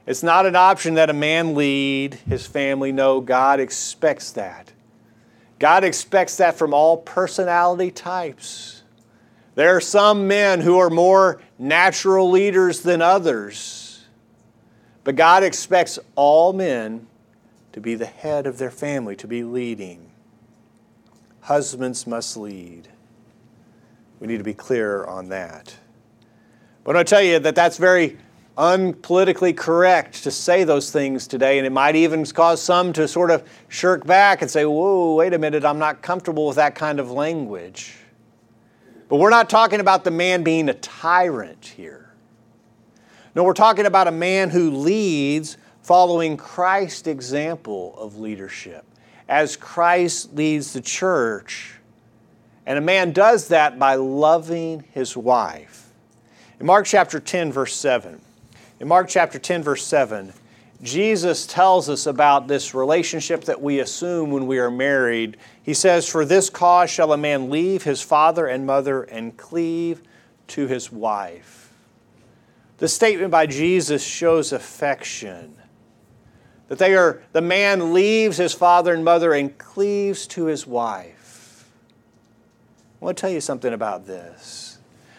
It's 0.05 0.23
not 0.23 0.45
an 0.45 0.57
option 0.57 0.95
that 0.95 1.09
a 1.09 1.13
man 1.13 1.55
lead 1.55 2.15
his 2.27 2.45
family. 2.45 2.91
No, 2.91 3.21
God 3.21 3.61
expects 3.61 4.31
that. 4.31 4.73
God 5.57 5.83
expects 5.85 6.38
that 6.38 6.57
from 6.57 6.73
all 6.73 6.97
personality 6.97 7.91
types. 7.91 8.83
There 9.55 9.75
are 9.75 9.81
some 9.81 10.27
men 10.27 10.59
who 10.59 10.79
are 10.79 10.89
more 10.89 11.41
natural 11.57 12.29
leaders 12.29 12.81
than 12.81 13.01
others. 13.01 14.05
But 15.03 15.15
God 15.15 15.43
expects 15.43 15.97
all 16.15 16.51
men 16.51 17.07
to 17.71 17.79
be 17.79 17.95
the 17.95 18.05
head 18.05 18.47
of 18.47 18.57
their 18.57 18.71
family, 18.71 19.15
to 19.17 19.27
be 19.27 19.43
leading. 19.43 20.11
Husbands 21.41 22.07
must 22.07 22.38
lead. 22.38 22.88
We 24.19 24.27
need 24.27 24.38
to 24.38 24.43
be 24.43 24.53
clear 24.53 25.03
on 25.05 25.29
that. 25.29 25.75
But 26.83 26.95
I 26.95 27.03
tell 27.03 27.21
you 27.21 27.39
that 27.39 27.55
that's 27.55 27.77
very 27.77 28.17
unpolitically 28.57 29.55
correct 29.55 30.24
to 30.24 30.31
say 30.31 30.63
those 30.63 30.91
things 30.91 31.27
today, 31.27 31.57
and 31.57 31.65
it 31.65 31.71
might 31.71 31.95
even 31.95 32.25
cause 32.25 32.62
some 32.62 32.93
to 32.93 33.07
sort 33.07 33.31
of 33.31 33.48
shirk 33.69 34.05
back 34.05 34.41
and 34.41 34.51
say, 34.51 34.65
Whoa, 34.65 35.15
wait 35.15 35.33
a 35.33 35.39
minute, 35.39 35.65
I'm 35.65 35.79
not 35.79 36.01
comfortable 36.01 36.48
with 36.48 36.57
that 36.57 36.75
kind 36.75 37.00
of 37.00 37.12
language. 37.12 37.95
But 39.10 39.17
we're 39.17 39.29
not 39.29 39.50
talking 39.50 39.79
about 39.79 40.03
the 40.03 40.12
man 40.12 40.43
being 40.43 40.69
a 40.69 40.74
tyrant 40.74 41.74
here. 41.75 42.12
No, 43.36 43.43
we're 43.43 43.53
talking 43.53 43.86
about 43.86 44.07
a 44.07 44.12
man 44.12 44.50
who 44.50 44.71
leads 44.71 45.57
following 45.81 46.38
Christ's 46.38 47.07
example 47.07 47.95
of 47.98 48.19
leadership, 48.19 48.86
as 49.28 49.56
Christ 49.56 50.34
leads 50.36 50.74
the 50.74 50.82
church. 50.82 51.75
And 52.66 52.78
a 52.78 52.82
man 52.82 53.12
does 53.12 53.48
that 53.50 53.80
by 53.80 53.96
loving 53.96 54.86
his 54.92 55.18
wife. 55.18 55.90
In 56.60 56.66
Mark 56.66 56.86
chapter 56.86 57.20
10, 57.20 57.51
verse 57.51 57.75
7, 57.75 58.22
in 58.80 58.88
Mark 58.88 59.10
chapter 59.10 59.40
10, 59.40 59.63
verse 59.63 59.84
7, 59.86 60.34
Jesus 60.82 61.46
tells 61.46 61.90
us 61.90 62.08
about 62.08 62.48
this 62.48 62.74
relationship 62.74 63.44
that 63.46 63.62
we 63.62 63.80
assume 63.80 64.32
when 64.32 64.48
we 64.48 64.58
are 64.58 64.72
married. 64.72 65.38
He 65.62 65.75
says, 65.75 66.08
For 66.08 66.25
this 66.25 66.50
cause 66.50 66.90
shall 66.90 67.13
a 67.13 67.18
man 67.18 67.51
leave 67.51 67.84
his 67.84 68.01
father 68.01 68.48
and 68.48 68.66
mother 68.66 69.04
and 69.04 69.38
cleave 69.38 70.01
to 70.48 70.66
his 70.66 70.92
wife. 70.92 71.72
The 72.80 72.88
statement 72.88 73.30
by 73.30 73.46
Jesus 73.46 74.04
shows 74.04 74.51
affection. 74.51 75.56
That 76.72 76.80
they 76.80 76.96
are, 76.96 77.22
the 77.34 77.42
man 77.42 77.94
leaves 77.94 78.38
his 78.38 78.54
father 78.54 78.94
and 78.94 79.04
mother 79.04 79.34
and 79.34 79.58
cleaves 79.58 80.25
to 80.28 80.46
his 80.46 80.66
wife. 80.66 81.70
I 83.01 83.04
want 83.04 83.18
to 83.18 83.22
tell 83.22 83.30
you 83.30 83.42
something 83.42 83.74
about 83.74 84.08
this. 84.08 84.78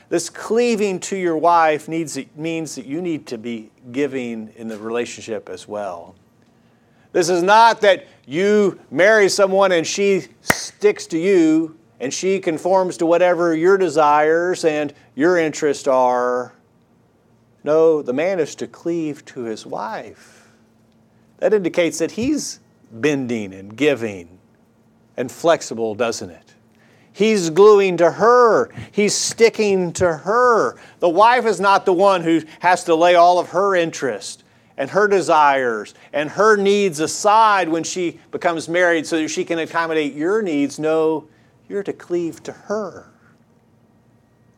This 0.08 0.30
cleaving 0.30 0.98
to 1.00 1.16
your 1.18 1.36
wife 1.36 1.88
needs, 1.88 2.18
means 2.36 2.74
that 2.76 2.86
you 2.86 3.02
need 3.02 3.26
to 3.26 3.36
be 3.36 3.70
giving 3.92 4.50
in 4.56 4.68
the 4.68 4.78
relationship 4.78 5.50
as 5.50 5.68
well. 5.68 6.14
This 7.12 7.28
is 7.28 7.42
not 7.42 7.82
that 7.82 8.06
you 8.26 8.80
marry 8.90 9.28
someone 9.28 9.72
and 9.72 9.86
she 9.86 10.28
sticks 10.40 11.06
to 11.08 11.18
you 11.18 11.76
and 12.00 12.14
she 12.14 12.40
conforms 12.40 12.96
to 12.96 13.04
whatever 13.04 13.54
your 13.54 13.76
desires 13.76 14.64
and 14.64 14.94
your 15.14 15.36
interests 15.36 15.86
are. 15.86 16.54
No, 17.62 18.00
the 18.00 18.14
man 18.14 18.40
is 18.40 18.54
to 18.54 18.66
cleave 18.66 19.22
to 19.26 19.42
his 19.42 19.66
wife. 19.66 20.41
That 21.42 21.52
indicates 21.52 21.98
that 21.98 22.12
he's 22.12 22.60
bending 22.92 23.52
and 23.52 23.76
giving 23.76 24.38
and 25.16 25.28
flexible, 25.28 25.96
doesn't 25.96 26.30
it? 26.30 26.54
He's 27.12 27.50
gluing 27.50 27.96
to 27.96 28.12
her. 28.12 28.70
He's 28.92 29.12
sticking 29.12 29.92
to 29.94 30.18
her. 30.18 30.76
The 31.00 31.08
wife 31.08 31.44
is 31.44 31.58
not 31.58 31.84
the 31.84 31.92
one 31.92 32.20
who 32.20 32.42
has 32.60 32.84
to 32.84 32.94
lay 32.94 33.16
all 33.16 33.40
of 33.40 33.48
her 33.48 33.74
interest 33.74 34.44
and 34.76 34.88
her 34.90 35.08
desires 35.08 35.94
and 36.12 36.30
her 36.30 36.56
needs 36.56 37.00
aside 37.00 37.68
when 37.68 37.82
she 37.82 38.20
becomes 38.30 38.68
married 38.68 39.04
so 39.04 39.16
that 39.20 39.26
she 39.26 39.44
can 39.44 39.58
accommodate 39.58 40.14
your 40.14 40.42
needs. 40.42 40.78
No, 40.78 41.26
you're 41.68 41.82
to 41.82 41.92
cleave 41.92 42.40
to 42.44 42.52
her. 42.52 43.10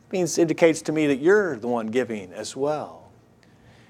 It 0.07 0.13
means 0.13 0.37
indicates 0.37 0.83
to 0.83 0.91
me 0.91 1.07
that 1.07 1.17
you're 1.17 1.57
the 1.57 1.67
one 1.67 1.87
giving 1.87 2.31
as 2.31 2.55
well. 2.55 3.04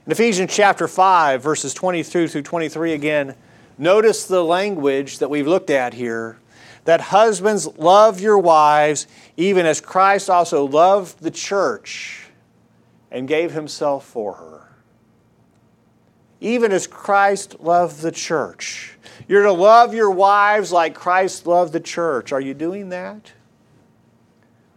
In 0.06 0.12
Ephesians 0.12 0.54
chapter 0.54 0.88
5, 0.88 1.42
verses 1.42 1.74
22 1.74 2.28
through 2.28 2.44
23 2.44 2.94
again, 2.94 3.36
notice 3.80 4.28
the 4.28 4.44
language 4.44 5.18
that 5.18 5.32
we've 5.32 5.48
looked 5.48 5.72
at 5.72 5.96
here 5.96 6.38
that 6.84 7.02
husbands 7.02 7.66
love 7.80 8.20
your 8.20 8.38
wives, 8.38 9.08
even 9.36 9.66
as 9.66 9.82
Christ 9.82 10.30
also 10.30 10.64
loved 10.64 11.22
the 11.22 11.32
church 11.32 12.28
and 13.10 13.28
gave 13.28 13.54
himself 13.54 14.06
for 14.06 14.34
her. 14.34 14.76
Even 16.40 16.72
as 16.72 16.86
Christ 16.86 17.60
loved 17.60 18.04
the 18.04 18.12
church. 18.12 19.00
You're 19.28 19.42
to 19.42 19.52
love 19.52 19.96
your 19.96 20.12
wives 20.12 20.72
like 20.72 20.94
Christ 20.94 21.48
loved 21.48 21.74
the 21.74 21.80
church. 21.80 22.32
Are 22.32 22.42
you 22.42 22.54
doing 22.54 22.90
that? 22.90 23.32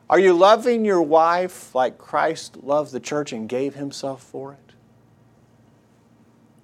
Are 0.08 0.18
you 0.18 0.32
loving 0.32 0.86
your 0.86 1.02
wife 1.02 1.74
like 1.74 1.98
Christ 1.98 2.62
loved 2.62 2.92
the 2.92 3.00
church 3.00 3.34
and 3.34 3.46
gave 3.46 3.74
himself 3.74 4.22
for 4.22 4.54
it? 4.54 4.67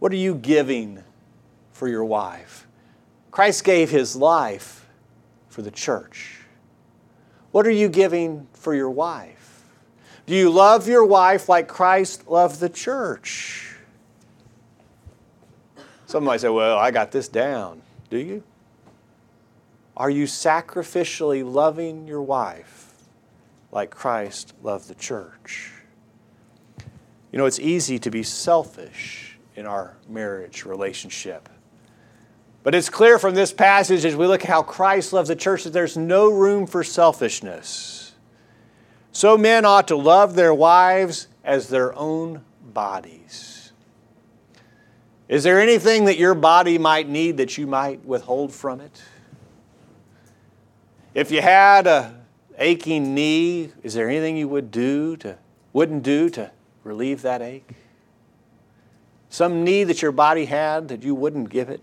What 0.04 0.12
are 0.12 0.16
you 0.16 0.34
giving 0.34 1.02
for 1.73 1.88
your 1.88 2.04
wife? 2.04 2.66
Christ 3.30 3.64
gave 3.64 3.88
his 3.88 4.14
life 4.14 4.87
for 5.49 5.62
the 5.62 5.70
church? 5.70 6.40
What 7.52 7.66
are 7.66 7.70
you 7.70 7.88
giving 7.88 8.46
for 8.52 8.75
your 8.75 8.90
wife? 8.90 9.64
Do 10.26 10.34
you 10.34 10.50
love 10.50 10.87
your 10.87 11.06
wife 11.06 11.49
like 11.49 11.68
Christ 11.68 12.28
loved 12.28 12.61
the 12.61 12.68
church? 12.68 13.76
Some 16.04 16.25
might 16.25 16.42
say, 16.42 16.50
Well, 16.50 16.76
I 16.76 16.90
got 16.90 17.11
this 17.11 17.26
down. 17.26 17.80
Do 18.11 18.18
you? 18.18 18.42
Are 19.96 20.11
you 20.11 20.26
sacrificially 20.26 21.50
loving 21.50 22.06
your 22.06 22.20
wife 22.20 22.92
like 23.73 23.88
Christ 23.88 24.52
loved 24.62 24.87
the 24.87 24.96
church? 24.96 25.73
You 27.32 27.38
know, 27.38 27.46
it's 27.46 27.58
easy 27.58 27.99
to 28.00 28.11
be 28.11 28.23
selfish 28.23 29.33
in 29.54 29.66
our 29.66 29.96
marriage 30.08 30.64
relationship. 30.64 31.49
But 32.62 32.75
it's 32.75 32.88
clear 32.88 33.18
from 33.18 33.34
this 33.34 33.52
passage 33.52 34.04
as 34.04 34.16
we 34.16 34.26
look 34.26 34.42
at 34.42 34.49
how 34.49 34.62
Christ 34.62 35.12
loves 35.12 35.28
the 35.28 35.37
church 35.37 35.64
that 35.64 35.70
there's 35.70 35.96
no 35.96 36.30
room 36.30 36.66
for 36.66 36.82
selfishness. 36.82 38.14
So 39.12 39.37
men 39.37 39.64
ought 39.64 39.88
to 39.88 39.96
love 39.96 40.34
their 40.34 40.54
wives 40.54 41.28
as 41.44 41.68
their 41.68 41.96
own 41.96 42.42
bodies. 42.73 43.73
Is 45.28 45.44
there 45.44 45.61
anything 45.61 46.06
that 46.06 46.18
your 46.18 46.34
body 46.34 46.78
might 46.78 47.08
need 47.08 47.37
that 47.37 47.56
you 47.56 47.66
might 47.66 48.04
withhold 48.04 48.52
from 48.52 48.80
it? 48.80 49.02
If 51.14 51.30
you 51.30 51.42
had 51.42 51.87
a 51.87 52.14
aching 52.58 53.14
knee, 53.14 53.73
is 53.82 53.94
there 53.94 54.08
anything 54.08 54.37
you 54.37 54.49
would 54.49 54.70
do 54.70 55.16
to 55.18 55.38
wouldn't 55.73 56.02
do 56.02 56.28
to 56.30 56.50
relieve 56.82 57.23
that 57.23 57.42
ache? 57.42 57.73
Some 59.34 59.64
need 59.64 59.88
that 59.88 60.00
your 60.00 60.12
body 60.12 60.44
had 60.44 60.86
that 60.86 61.02
you 61.02 61.12
wouldn't 61.12 61.50
give 61.50 61.68
it? 61.68 61.80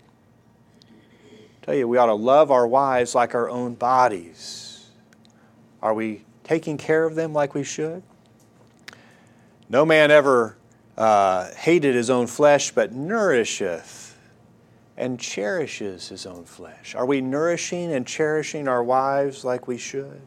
tell 1.60 1.74
you, 1.74 1.86
we 1.86 1.98
ought 1.98 2.06
to 2.06 2.14
love 2.14 2.50
our 2.50 2.66
wives 2.66 3.14
like 3.14 3.34
our 3.34 3.50
own 3.50 3.74
bodies. 3.74 4.88
Are 5.82 5.92
we 5.92 6.24
taking 6.44 6.78
care 6.78 7.04
of 7.04 7.14
them 7.14 7.34
like 7.34 7.54
we 7.54 7.62
should? 7.62 8.02
No 9.68 9.84
man 9.84 10.10
ever 10.10 10.56
uh, 10.96 11.50
hated 11.50 11.94
his 11.94 12.08
own 12.08 12.26
flesh, 12.26 12.70
but 12.70 12.92
nourisheth 12.94 14.16
and 14.96 15.20
cherishes 15.20 16.08
his 16.08 16.24
own 16.24 16.46
flesh. 16.46 16.94
Are 16.94 17.04
we 17.04 17.20
nourishing 17.20 17.92
and 17.92 18.06
cherishing 18.06 18.66
our 18.66 18.82
wives 18.82 19.44
like 19.44 19.68
we 19.68 19.76
should? 19.76 20.22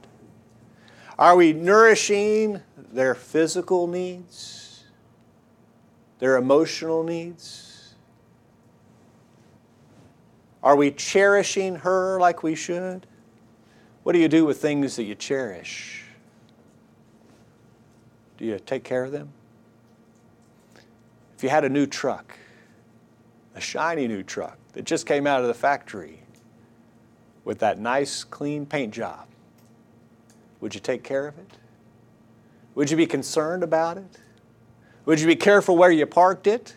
Are 1.17 1.35
we 1.35 1.53
nourishing 1.53 2.61
their 2.77 3.15
physical 3.15 3.87
needs, 3.87 4.64
their 6.19 6.37
emotional 6.37 7.03
needs? 7.03 7.93
Are 10.63 10.75
we 10.75 10.91
cherishing 10.91 11.75
her 11.77 12.19
like 12.19 12.41
we 12.41 12.55
should? 12.55 13.05
What 14.03 14.13
do 14.13 14.19
you 14.19 14.27
do 14.27 14.45
with 14.45 14.61
things 14.61 14.95
that 14.95 15.03
you 15.03 15.15
cherish? 15.15 16.03
Do 18.37 18.45
you 18.45 18.59
take 18.59 18.83
care 18.83 19.03
of 19.03 19.11
them? 19.11 19.31
If 21.37 21.43
you 21.43 21.49
had 21.49 21.63
a 21.63 21.69
new 21.69 21.85
truck, 21.85 22.37
a 23.53 23.61
shiny 23.61 24.07
new 24.07 24.23
truck 24.23 24.57
that 24.73 24.85
just 24.85 25.05
came 25.05 25.27
out 25.27 25.41
of 25.41 25.47
the 25.47 25.53
factory 25.53 26.19
with 27.43 27.59
that 27.59 27.79
nice, 27.79 28.23
clean 28.23 28.65
paint 28.65 28.93
job, 28.93 29.27
would 30.61 30.73
you 30.73 30.81
take 30.81 31.03
care 31.03 31.27
of 31.27 31.37
it? 31.37 31.51
Would 32.73 32.89
you 32.89 32.97
be 32.97 33.05
concerned 33.05 33.63
about 33.63 33.97
it? 33.97 34.19
Would 35.05 35.19
you 35.19 35.27
be 35.27 35.35
careful 35.35 35.77
where 35.77 35.91
you 35.91 36.05
parked 36.05 36.47
it? 36.47 36.75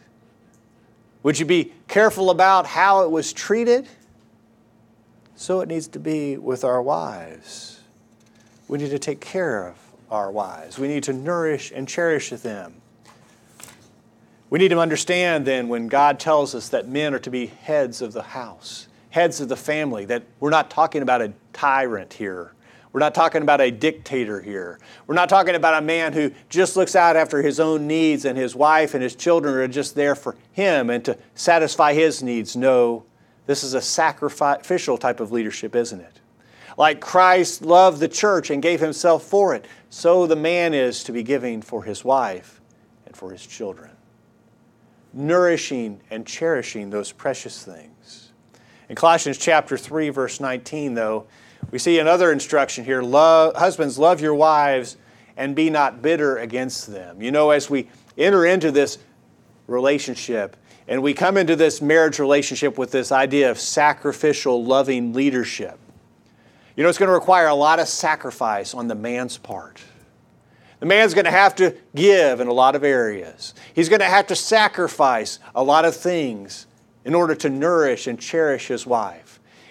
Would 1.22 1.38
you 1.38 1.46
be 1.46 1.72
careful 1.88 2.30
about 2.30 2.66
how 2.66 3.02
it 3.02 3.10
was 3.10 3.32
treated? 3.32 3.88
So 5.34 5.60
it 5.60 5.68
needs 5.68 5.88
to 5.88 5.98
be 5.98 6.36
with 6.36 6.64
our 6.64 6.82
wives. 6.82 7.80
We 8.66 8.78
need 8.78 8.90
to 8.90 8.98
take 8.98 9.20
care 9.20 9.68
of 9.68 9.76
our 10.10 10.30
wives. 10.30 10.78
We 10.78 10.88
need 10.88 11.04
to 11.04 11.12
nourish 11.12 11.72
and 11.74 11.88
cherish 11.88 12.30
them. 12.30 12.74
We 14.50 14.58
need 14.58 14.68
to 14.68 14.78
understand 14.78 15.46
then 15.46 15.68
when 15.68 15.88
God 15.88 16.18
tells 16.18 16.54
us 16.54 16.68
that 16.70 16.88
men 16.88 17.14
are 17.14 17.18
to 17.18 17.30
be 17.30 17.46
heads 17.46 18.00
of 18.00 18.12
the 18.12 18.22
house, 18.22 18.88
heads 19.10 19.40
of 19.40 19.48
the 19.48 19.56
family, 19.56 20.04
that 20.06 20.22
we're 20.40 20.50
not 20.50 20.70
talking 20.70 21.02
about 21.02 21.20
a 21.20 21.32
tyrant 21.52 22.14
here 22.14 22.52
we're 22.98 23.04
not 23.04 23.14
talking 23.14 23.42
about 23.42 23.60
a 23.60 23.70
dictator 23.70 24.40
here. 24.40 24.80
We're 25.06 25.14
not 25.14 25.28
talking 25.28 25.54
about 25.54 25.80
a 25.80 25.86
man 25.86 26.12
who 26.12 26.32
just 26.48 26.76
looks 26.76 26.96
out 26.96 27.14
after 27.14 27.42
his 27.42 27.60
own 27.60 27.86
needs 27.86 28.24
and 28.24 28.36
his 28.36 28.56
wife 28.56 28.92
and 28.92 29.00
his 29.00 29.14
children 29.14 29.54
are 29.54 29.68
just 29.68 29.94
there 29.94 30.16
for 30.16 30.34
him 30.50 30.90
and 30.90 31.04
to 31.04 31.16
satisfy 31.36 31.94
his 31.94 32.24
needs. 32.24 32.56
No, 32.56 33.04
this 33.46 33.62
is 33.62 33.74
a 33.74 33.80
sacrificial 33.80 34.98
type 34.98 35.20
of 35.20 35.30
leadership, 35.30 35.76
isn't 35.76 36.00
it? 36.00 36.18
Like 36.76 37.00
Christ 37.00 37.62
loved 37.62 38.00
the 38.00 38.08
church 38.08 38.50
and 38.50 38.60
gave 38.60 38.80
himself 38.80 39.22
for 39.22 39.54
it, 39.54 39.66
so 39.90 40.26
the 40.26 40.34
man 40.34 40.74
is 40.74 41.04
to 41.04 41.12
be 41.12 41.22
giving 41.22 41.62
for 41.62 41.84
his 41.84 42.04
wife 42.04 42.60
and 43.06 43.16
for 43.16 43.30
his 43.30 43.46
children. 43.46 43.92
Nourishing 45.12 46.00
and 46.10 46.26
cherishing 46.26 46.90
those 46.90 47.12
precious 47.12 47.62
things. 47.62 48.32
In 48.88 48.96
Colossians 48.96 49.38
chapter 49.38 49.76
3, 49.78 50.08
verse 50.08 50.40
19, 50.40 50.94
though, 50.94 51.28
we 51.70 51.78
see 51.78 51.98
another 51.98 52.32
instruction 52.32 52.84
here 52.84 53.02
love, 53.02 53.56
husbands, 53.56 53.98
love 53.98 54.20
your 54.20 54.34
wives 54.34 54.96
and 55.36 55.54
be 55.54 55.70
not 55.70 56.02
bitter 56.02 56.38
against 56.38 56.88
them. 56.88 57.22
You 57.22 57.30
know, 57.30 57.50
as 57.50 57.70
we 57.70 57.88
enter 58.16 58.44
into 58.44 58.70
this 58.70 58.98
relationship 59.66 60.56
and 60.88 61.02
we 61.02 61.14
come 61.14 61.36
into 61.36 61.54
this 61.54 61.80
marriage 61.82 62.18
relationship 62.18 62.78
with 62.78 62.90
this 62.90 63.12
idea 63.12 63.50
of 63.50 63.58
sacrificial, 63.60 64.64
loving 64.64 65.12
leadership, 65.12 65.78
you 66.76 66.82
know, 66.82 66.88
it's 66.88 66.98
going 66.98 67.08
to 67.08 67.14
require 67.14 67.48
a 67.48 67.54
lot 67.54 67.80
of 67.80 67.88
sacrifice 67.88 68.72
on 68.72 68.88
the 68.88 68.94
man's 68.94 69.36
part. 69.36 69.82
The 70.80 70.86
man's 70.86 71.12
going 71.12 71.24
to 71.24 71.30
have 71.30 71.56
to 71.56 71.76
give 71.94 72.40
in 72.40 72.46
a 72.46 72.52
lot 72.52 72.76
of 72.76 72.84
areas. 72.84 73.52
He's 73.74 73.88
going 73.88 74.00
to 74.00 74.06
have 74.06 74.28
to 74.28 74.36
sacrifice 74.36 75.40
a 75.54 75.62
lot 75.62 75.84
of 75.84 75.96
things 75.96 76.66
in 77.04 77.14
order 77.14 77.34
to 77.34 77.48
nourish 77.48 78.06
and 78.06 78.20
cherish 78.20 78.68
his 78.68 78.86
wife, 78.86 79.27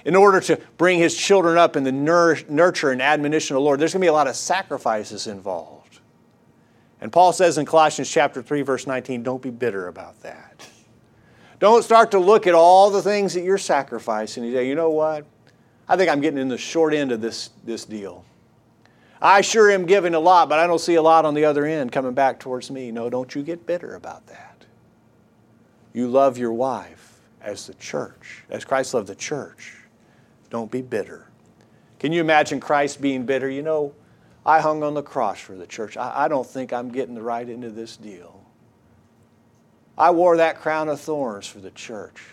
in 0.08 0.16
order 0.16 0.40
to 0.40 0.58
bring 0.78 1.00
his 1.00 1.14
children 1.14 1.58
up 1.58 1.76
in 1.76 1.84
the 1.84 1.92
nurture 1.92 2.92
and 2.92 3.02
admonition 3.02 3.58
of 3.58 3.60
the 3.60 3.66
Lord. 3.66 3.78
There's 3.78 3.92
going 3.92 4.00
to 4.00 4.06
be 4.06 4.10
a 4.10 4.14
lot 4.14 4.28
of 4.28 4.38
sacrifices 4.38 5.28
involved. 5.28 6.00
And 7.02 7.12
Paul 7.12 7.34
says 7.34 7.58
in 7.58 7.66
Colossians 7.66 8.10
chapter 8.10 8.42
3 8.42 8.62
verse 8.62 8.88
19, 8.88 9.22
don't 9.22 9.42
be 9.42 9.50
bitter 9.50 9.90
about 9.90 10.22
that. 10.22 10.66
Don't 11.60 11.84
start 11.84 12.12
to 12.12 12.20
look 12.20 12.48
at 12.48 12.56
all 12.56 12.90
the 12.90 13.02
things 13.02 13.34
that 13.34 13.42
you're 13.42 13.58
sacrificing 13.58 14.44
and 14.44 14.54
you 14.54 14.58
say, 14.58 14.68
you 14.70 14.76
know 14.76 14.92
what? 14.92 15.26
I 15.90 15.98
think 15.98 16.10
I'm 16.10 16.22
getting 16.22 16.40
in 16.40 16.48
the 16.48 16.58
short 16.58 16.94
end 16.94 17.12
of 17.12 17.20
this, 17.20 17.50
this 17.66 17.84
deal. 17.84 18.24
I 19.22 19.42
sure 19.42 19.70
am 19.70 19.86
giving 19.86 20.14
a 20.14 20.20
lot, 20.20 20.48
but 20.48 20.58
I 20.58 20.68
don't 20.68 20.80
see 20.80 20.96
a 20.96 21.02
lot 21.02 21.26
on 21.26 21.34
the 21.34 21.44
other 21.44 21.66
end 21.66 21.92
coming 21.92 22.14
back 22.14 22.40
towards 22.40 22.72
me. 22.72 22.92
No, 22.92 23.10
don't 23.10 23.36
you 23.36 23.44
get 23.44 23.66
bitter 23.66 23.96
about 23.96 24.26
that. 24.28 24.66
You 25.92 26.08
love 26.08 26.38
your 26.38 26.54
wife 26.54 27.20
as 27.42 27.68
the 27.68 27.74
church, 27.74 28.46
as 28.50 28.64
Christ 28.64 28.94
loved 28.94 29.08
the 29.08 29.16
church. 29.16 29.74
Don't 30.50 30.72
be 30.72 30.82
bitter. 30.82 31.28
Can 32.00 32.12
you 32.12 32.22
imagine 32.22 32.60
Christ 32.60 33.02
being 33.02 33.26
bitter? 33.26 33.50
You 33.50 33.62
know, 33.62 33.94
I 34.46 34.62
hung 34.62 34.84
on 34.84 34.94
the 34.94 35.04
cross 35.04 35.40
for 35.40 35.56
the 35.56 35.68
church. 35.68 35.98
I, 35.98 36.26
I 36.26 36.28
don't 36.28 36.48
think 36.48 36.72
I'm 36.72 36.90
getting 36.90 37.16
the 37.16 37.22
right 37.22 37.48
end 37.48 37.64
of 37.64 37.76
this 37.76 37.98
deal. 37.98 38.46
I 39.98 40.12
wore 40.12 40.38
that 40.38 40.60
crown 40.60 40.90
of 40.90 41.02
thorns 41.02 41.48
for 41.48 41.60
the 41.60 41.72
church. 41.72 42.24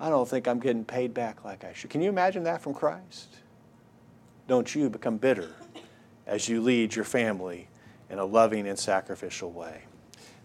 I 0.00 0.10
don't 0.10 0.28
think 0.28 0.46
I'm 0.46 0.60
getting 0.60 0.84
paid 0.84 1.12
back 1.12 1.44
like 1.44 1.64
I 1.64 1.72
should. 1.72 1.90
Can 1.90 2.02
you 2.02 2.08
imagine 2.08 2.44
that 2.44 2.62
from 2.62 2.72
Christ? 2.72 3.36
Don't 4.46 4.72
you 4.74 4.88
become 4.88 5.16
bitter 5.16 5.50
as 6.26 6.48
you 6.48 6.60
lead 6.60 6.94
your 6.94 7.04
family 7.04 7.68
in 8.10 8.18
a 8.18 8.24
loving 8.24 8.68
and 8.68 8.78
sacrificial 8.78 9.50
way. 9.50 9.82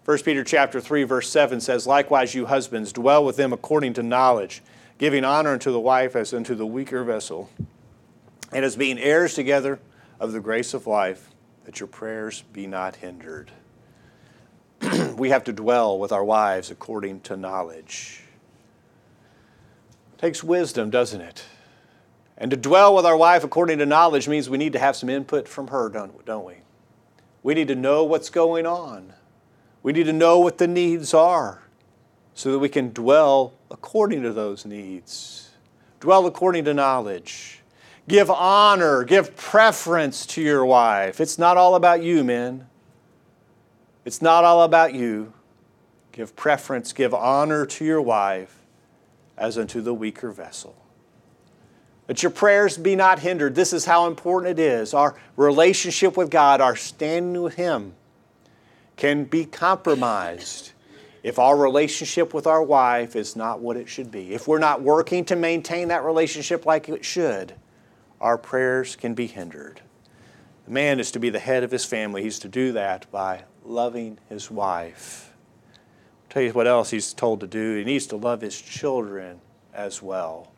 1 0.06 0.18
Peter 0.20 0.44
chapter 0.44 0.82
3 0.82 1.04
verse 1.04 1.30
7 1.30 1.62
says, 1.62 1.86
"Likewise 1.86 2.34
you 2.34 2.46
husbands 2.48 2.92
dwell 2.92 3.24
with 3.24 3.36
them 3.38 3.54
according 3.54 3.94
to 3.94 4.04
knowledge, 4.04 4.64
giving 4.98 5.24
honor 5.24 5.52
unto 5.52 5.72
the 5.72 5.80
wife 5.80 6.16
as 6.16 6.34
unto 6.34 6.56
the 6.56 6.66
weaker 6.66 7.04
vessel, 7.04 7.50
and 8.52 8.64
as 8.64 8.76
being 8.76 9.00
heirs 9.00 9.34
together 9.34 9.80
of 10.20 10.32
the 10.32 10.40
grace 10.40 10.74
of 10.74 10.88
life, 10.88 11.30
that 11.66 11.80
your 11.80 11.88
prayers 11.88 12.44
be 12.54 12.68
not 12.68 12.98
hindered." 12.98 13.52
we 15.18 15.30
have 15.30 15.44
to 15.46 15.54
dwell 15.54 15.98
with 15.98 16.12
our 16.12 16.24
wives 16.24 16.72
according 16.72 17.22
to 17.22 17.38
knowledge. 17.38 18.22
It 20.14 20.20
takes 20.20 20.44
wisdom, 20.44 20.90
doesn't 20.90 21.22
it? 21.22 21.46
And 22.38 22.52
to 22.52 22.58
dwell 22.58 22.96
with 22.96 23.06
our 23.06 23.16
wife 23.16 23.44
according 23.44 23.78
to 23.78 23.86
knowledge 23.86 24.28
means 24.28 24.50
we 24.50 24.58
need 24.58 24.74
to 24.74 24.80
have 24.80 24.96
some 24.96 25.10
input 25.10 25.48
from 25.48 25.68
her, 25.68 25.90
don't, 25.90 26.26
don't 26.26 26.46
we? 26.46 26.56
We 27.44 27.54
need 27.54 27.68
to 27.68 27.76
know 27.76 28.04
what's 28.04 28.30
going 28.30 28.66
on. 28.66 29.14
We 29.82 29.94
need 29.94 30.06
to 30.06 30.14
know 30.14 30.40
what 30.40 30.58
the 30.58 30.68
needs 30.68 31.14
are 31.14 31.62
so 32.34 32.52
that 32.52 32.60
we 32.60 32.70
can 32.70 32.92
dwell 32.92 33.54
according 33.70 34.24
to 34.24 34.34
those 34.34 34.66
needs. 34.66 35.52
Dwell 36.00 36.26
according 36.26 36.66
to 36.66 36.74
knowledge. 36.74 37.62
Give 38.08 38.30
honor, 38.30 39.04
give 39.04 39.36
preference 39.38 40.26
to 40.28 40.42
your 40.42 40.66
wife. 40.66 41.22
It's 41.22 41.40
not 41.40 41.58
all 41.58 41.76
about 41.76 42.04
you, 42.04 42.24
men. 42.24 42.68
It's 44.04 44.22
not 44.22 44.44
all 44.44 44.64
about 44.64 44.94
you. 44.94 45.34
Give 46.12 46.36
preference, 46.36 46.92
give 46.92 47.14
honor 47.14 47.66
to 47.66 47.86
your 47.86 48.02
wife 48.02 48.60
as 49.38 49.58
unto 49.58 49.82
the 49.82 49.94
weaker 49.94 50.32
vessel. 50.32 50.76
That 52.08 52.22
your 52.22 52.32
prayers 52.32 52.78
be 52.78 52.96
not 52.96 53.20
hindered. 53.20 53.56
This 53.56 53.72
is 53.72 53.86
how 53.86 54.08
important 54.08 54.60
it 54.60 54.62
is. 54.62 54.94
Our 54.94 55.16
relationship 55.38 56.18
with 56.18 56.30
God, 56.30 56.60
our 56.60 56.76
standing 56.76 57.42
with 57.42 57.56
Him, 57.56 57.94
can 58.98 59.24
be 59.24 59.46
compromised 59.46 60.73
if 61.24 61.40
our 61.40 61.58
relationship 61.58 62.34
with 62.34 62.46
our 62.46 62.62
wife 62.62 63.16
is 63.16 63.36
not 63.36 63.62
what 63.62 63.78
it 63.78 63.88
should 63.88 64.12
be. 64.12 64.34
If 64.34 64.48
we're 64.48 64.60
not 64.60 64.82
working 64.82 65.24
to 65.26 65.38
maintain 65.38 65.88
that 65.88 66.04
relationship 66.04 66.66
like 66.66 66.90
it 66.90 67.06
should, 67.06 67.56
our 68.20 68.38
prayers 68.38 68.98
can 68.98 69.14
be 69.14 69.28
hindered. 69.28 69.82
The 70.66 70.72
man 70.72 71.00
is 71.00 71.12
to 71.12 71.20
be 71.20 71.30
the 71.30 71.40
head 71.40 71.64
of 71.64 71.72
his 71.72 71.86
family. 71.86 72.24
He's 72.24 72.40
to 72.40 72.50
do 72.50 72.74
that 72.74 73.10
by 73.10 73.44
loving 73.64 74.20
his 74.28 74.52
wife. 74.52 75.34
I'll 75.74 76.30
tell 76.30 76.44
you 76.44 76.52
what 76.52 76.68
else 76.68 76.90
he's 76.90 77.14
told 77.14 77.40
to 77.40 77.48
do. 77.48 77.78
He 77.78 77.86
needs 77.86 78.08
to 78.08 78.18
love 78.18 78.42
his 78.42 78.62
children 78.62 79.40
as 79.74 80.02
well. 80.02 80.52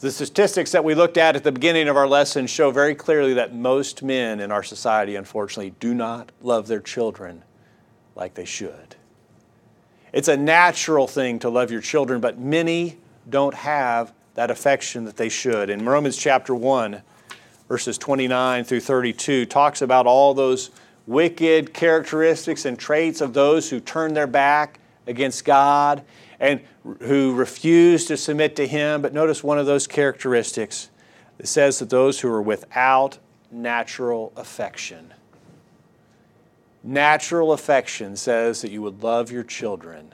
The 0.00 0.10
statistics 0.10 0.72
that 0.72 0.82
we 0.84 0.96
looked 0.96 1.16
at 1.16 1.36
at 1.36 1.44
the 1.44 1.52
beginning 1.52 1.86
of 1.86 1.96
our 1.96 2.08
lesson 2.08 2.48
show 2.48 2.72
very 2.72 2.96
clearly 2.96 3.34
that 3.34 3.54
most 3.54 4.02
men 4.02 4.40
in 4.40 4.50
our 4.50 4.64
society, 4.64 5.14
unfortunately, 5.14 5.74
do 5.78 5.94
not 5.94 6.32
love 6.40 6.66
their 6.66 6.80
children 6.80 7.44
like 8.16 8.34
they 8.34 8.44
should. 8.44 8.96
It's 10.12 10.28
a 10.28 10.36
natural 10.36 11.06
thing 11.06 11.38
to 11.38 11.48
love 11.48 11.70
your 11.70 11.80
children, 11.80 12.20
but 12.20 12.38
many 12.38 12.98
don't 13.28 13.54
have 13.54 14.12
that 14.34 14.50
affection 14.50 15.04
that 15.06 15.16
they 15.16 15.30
should. 15.30 15.70
In 15.70 15.86
Romans 15.86 16.16
chapter 16.16 16.54
1, 16.54 17.02
verses 17.68 17.96
29 17.96 18.64
through 18.64 18.80
32, 18.80 19.46
talks 19.46 19.80
about 19.80 20.06
all 20.06 20.34
those 20.34 20.70
wicked 21.06 21.72
characteristics 21.72 22.64
and 22.66 22.78
traits 22.78 23.20
of 23.20 23.32
those 23.32 23.70
who 23.70 23.80
turn 23.80 24.12
their 24.12 24.26
back 24.26 24.80
against 25.06 25.44
God 25.44 26.04
and 26.38 26.60
who 27.00 27.34
refuse 27.34 28.04
to 28.06 28.16
submit 28.16 28.54
to 28.56 28.66
Him. 28.66 29.00
But 29.00 29.14
notice 29.14 29.42
one 29.42 29.58
of 29.58 29.66
those 29.66 29.86
characteristics. 29.86 30.90
It 31.38 31.48
says 31.48 31.78
that 31.78 31.88
those 31.88 32.20
who 32.20 32.28
are 32.28 32.42
without 32.42 33.18
natural 33.50 34.32
affection. 34.36 35.14
Natural 36.84 37.52
affection 37.52 38.16
says 38.16 38.62
that 38.62 38.70
you 38.70 38.82
would 38.82 39.02
love 39.02 39.30
your 39.30 39.44
children, 39.44 40.12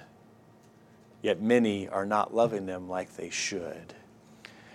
yet 1.23 1.41
many 1.41 1.89
are 1.89 2.05
not 2.05 2.35
loving 2.35 2.67
them 2.67 2.89
like 2.89 3.17
they 3.17 3.31
should. 3.31 3.95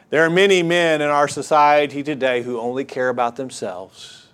There 0.09 0.23
are 0.23 0.29
many 0.29 0.63
men 0.63 1.01
in 1.01 1.09
our 1.09 1.27
society 1.27 2.03
today 2.03 2.41
who 2.41 2.59
only 2.59 2.85
care 2.85 3.09
about 3.09 3.35
themselves, 3.35 4.27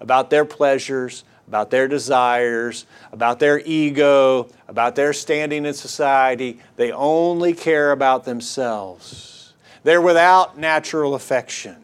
about 0.00 0.30
their 0.30 0.44
pleasures, 0.44 1.24
about 1.48 1.70
their 1.70 1.88
desires, 1.88 2.86
about 3.10 3.38
their 3.38 3.60
ego, 3.60 4.48
about 4.68 4.94
their 4.94 5.12
standing 5.12 5.66
in 5.66 5.74
society. 5.74 6.60
They 6.76 6.92
only 6.92 7.52
care 7.52 7.92
about 7.92 8.24
themselves. 8.24 9.52
They're 9.82 10.00
without 10.00 10.58
natural 10.58 11.14
affection. 11.14 11.76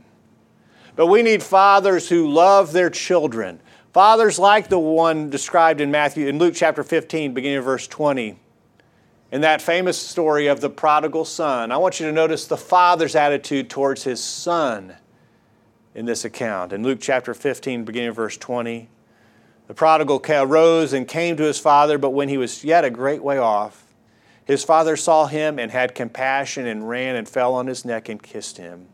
But 0.97 1.07
we 1.07 1.23
need 1.23 1.43
fathers 1.43 2.09
who 2.09 2.31
love 2.31 2.73
their 2.73 2.91
children. 2.91 3.61
Fathers 3.93 4.39
like 4.39 4.69
the 4.69 4.79
one 4.79 5.31
described 5.31 5.81
in 5.81 5.91
Matthew 5.91 6.27
in 6.27 6.39
Luke 6.39 6.55
chapter 6.55 6.83
15 6.83 7.33
beginning 7.33 7.59
of 7.59 7.65
verse 7.65 7.87
20. 7.87 8.39
In 9.33 9.41
that 9.41 9.63
famous 9.63 9.99
story 9.99 10.47
of 10.47 10.61
the 10.61 10.69
prodigal 10.69 11.25
son, 11.25 11.73
I 11.73 11.79
want 11.79 11.99
you 11.99 12.07
to 12.07 12.13
notice 12.13 12.47
the 12.47 12.57
father's 12.57 13.15
attitude 13.15 13.71
towards 13.71 14.05
his 14.05 14.23
son 14.23 14.97
in 15.95 16.05
this 16.05 16.25
account. 16.25 16.73
In 16.73 16.83
Luke 16.83 16.99
chapter 17.01 17.33
15 17.33 17.85
beginning 17.85 18.11
of 18.11 18.17
verse 18.17 18.37
20, 18.37 18.91
the 19.69 19.75
prodigal 19.75 20.23
arose 20.29 20.93
and 20.93 21.09
came 21.09 21.37
to 21.37 21.43
his 21.45 21.59
father, 21.59 21.97
but 21.97 22.11
when 22.11 22.29
he 22.29 22.39
was 22.39 22.65
yet 22.65 22.85
a 22.85 22.91
great 22.91 23.23
way 23.23 23.39
off, 23.39 23.85
his 24.45 24.65
father 24.65 24.97
saw 24.97 25.27
him 25.27 25.59
and 25.59 25.71
had 25.71 25.95
compassion 25.95 26.67
and 26.67 26.89
ran 26.89 27.17
and 27.17 27.29
fell 27.29 27.55
on 27.55 27.67
his 27.67 27.85
neck 27.85 28.09
and 28.09 28.23
kissed 28.23 28.59
him. 28.59 28.89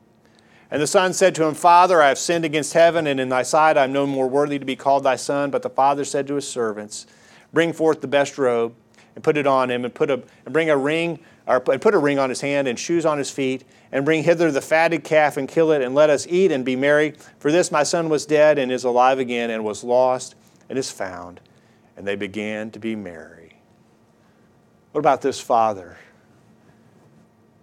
And 0.71 0.81
the 0.81 0.87
son 0.87 1.13
said 1.13 1.35
to 1.37 1.45
him, 1.45 1.55
Father, 1.55 2.03
I 2.03 2.09
have 2.09 2.19
sinned 2.19 2.45
against 2.45 2.73
heaven, 2.73 3.07
and 3.07 3.21
in 3.21 3.29
thy 3.29 3.43
sight 3.43 3.77
I 3.77 3.85
am 3.85 3.93
no 3.93 4.07
more 4.07 4.29
worthy 4.29 4.59
to 4.59 4.65
be 4.65 4.77
called 4.77 5.05
thy 5.05 5.17
son. 5.17 5.51
But 5.51 5.63
the 5.63 5.71
father 5.71 6.05
said 6.05 6.27
to 6.29 6.35
his 6.35 6.49
servants, 6.49 7.07
Bring 7.53 7.73
forth 7.73 8.01
the 8.01 8.09
best 8.09 8.39
robe 8.39 8.75
and 9.15 9.23
put 9.23 9.37
it 9.37 9.47
on 9.47 9.71
him, 9.71 9.85
and 9.85 9.95
put 9.95 10.11
a 10.11 10.23
and 10.45 10.53
bring 10.53 10.71
a 10.71 10.77
ring, 10.77 11.21
or 11.47 11.63
and 11.71 11.81
put 11.81 11.95
a 11.95 11.99
ring 11.99 12.19
on 12.19 12.29
his 12.29 12.41
hand 12.41 12.67
and 12.67 12.79
shoes 12.79 13.07
on 13.07 13.19
his 13.19 13.31
feet, 13.31 13.65
and 13.93 14.05
bring 14.05 14.25
hither 14.25 14.51
the 14.51 14.61
fatted 14.61 15.05
calf 15.05 15.37
and 15.37 15.49
kill 15.49 15.71
it, 15.71 15.83
and 15.83 15.95
let 15.95 16.11
us 16.11 16.27
eat 16.29 16.51
and 16.51 16.65
be 16.65 16.75
merry. 16.75 17.15
For 17.39 17.53
this 17.53 17.71
my 17.71 17.85
son 17.85 18.09
was 18.09 18.27
dead 18.27 18.59
and 18.59 18.73
is 18.73 18.85
alive 18.85 19.19
again, 19.19 19.51
and 19.51 19.65
was 19.65 19.85
lost 19.85 20.35
and 20.69 20.79
is 20.79 20.91
found, 20.91 21.41
and 21.97 22.07
they 22.07 22.17
began 22.17 22.71
to 22.73 22.79
be 22.79 22.97
merry. 22.97 23.59
What 24.93 25.01
about 25.01 25.23
this 25.23 25.41
father? 25.41 25.99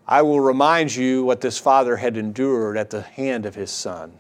I 0.08 0.22
will 0.22 0.40
remind 0.40 0.96
you 0.96 1.24
what 1.24 1.42
this 1.42 1.58
father 1.58 1.98
had 1.98 2.18
endured 2.18 2.78
at 2.78 2.90
the 2.90 3.02
hand 3.02 3.46
of 3.46 3.56
his 3.56 3.72
son. 3.72 4.14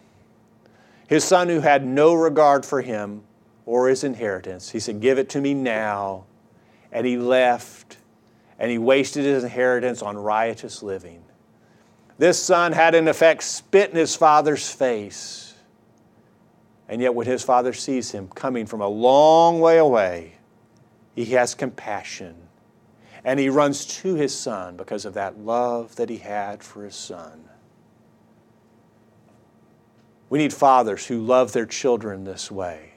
His 1.08 1.24
son, 1.24 1.50
who 1.50 1.60
had 1.60 1.86
no 1.86 2.14
regard 2.14 2.66
for 2.66 2.82
him 2.82 3.24
or 3.66 3.90
his 3.90 4.04
inheritance, 4.04 4.70
he 4.70 4.80
said, 4.80 5.02
Give 5.02 5.18
it 5.18 5.30
to 5.30 5.42
me 5.42 5.54
now. 5.54 6.26
And 6.92 7.06
he 7.06 7.18
left, 7.18 7.98
and 8.60 8.72
he 8.72 8.78
wasted 8.78 9.26
his 9.26 9.44
inheritance 9.44 10.02
on 10.02 10.18
riotous 10.18 10.84
living. 10.84 11.24
This 12.18 12.42
son 12.42 12.72
had, 12.72 12.96
in 12.96 13.08
effect, 13.08 13.44
spit 13.44 13.90
in 13.90 13.96
his 13.96 14.16
father's 14.16 14.70
face 14.70 15.52
and 16.92 17.02
yet, 17.02 17.16
when 17.16 17.26
his 17.26 17.42
father 17.42 17.72
sees 17.72 18.12
him 18.12 18.28
coming 18.28 18.66
from 18.66 18.82
a 18.82 18.88
long 18.88 19.62
way 19.62 19.78
away, 19.78 20.34
he 21.16 21.24
has 21.28 21.56
compassion. 21.56 22.36
And 23.24 23.40
he 23.40 23.50
runs 23.50 23.86
to 24.02 24.16
his 24.16 24.36
son 24.38 24.78
because 24.78 25.06
of 25.06 25.14
that 25.14 25.40
love 25.40 25.96
that 25.98 26.10
he 26.10 26.18
had 26.18 26.64
for 26.64 26.84
his 26.84 26.96
son. 26.96 27.46
We 30.30 30.40
need 30.40 30.54
fathers 30.54 31.06
who 31.06 31.20
love 31.20 31.52
their 31.52 31.66
children 31.66 32.24
this 32.24 32.50
way. 32.52 32.92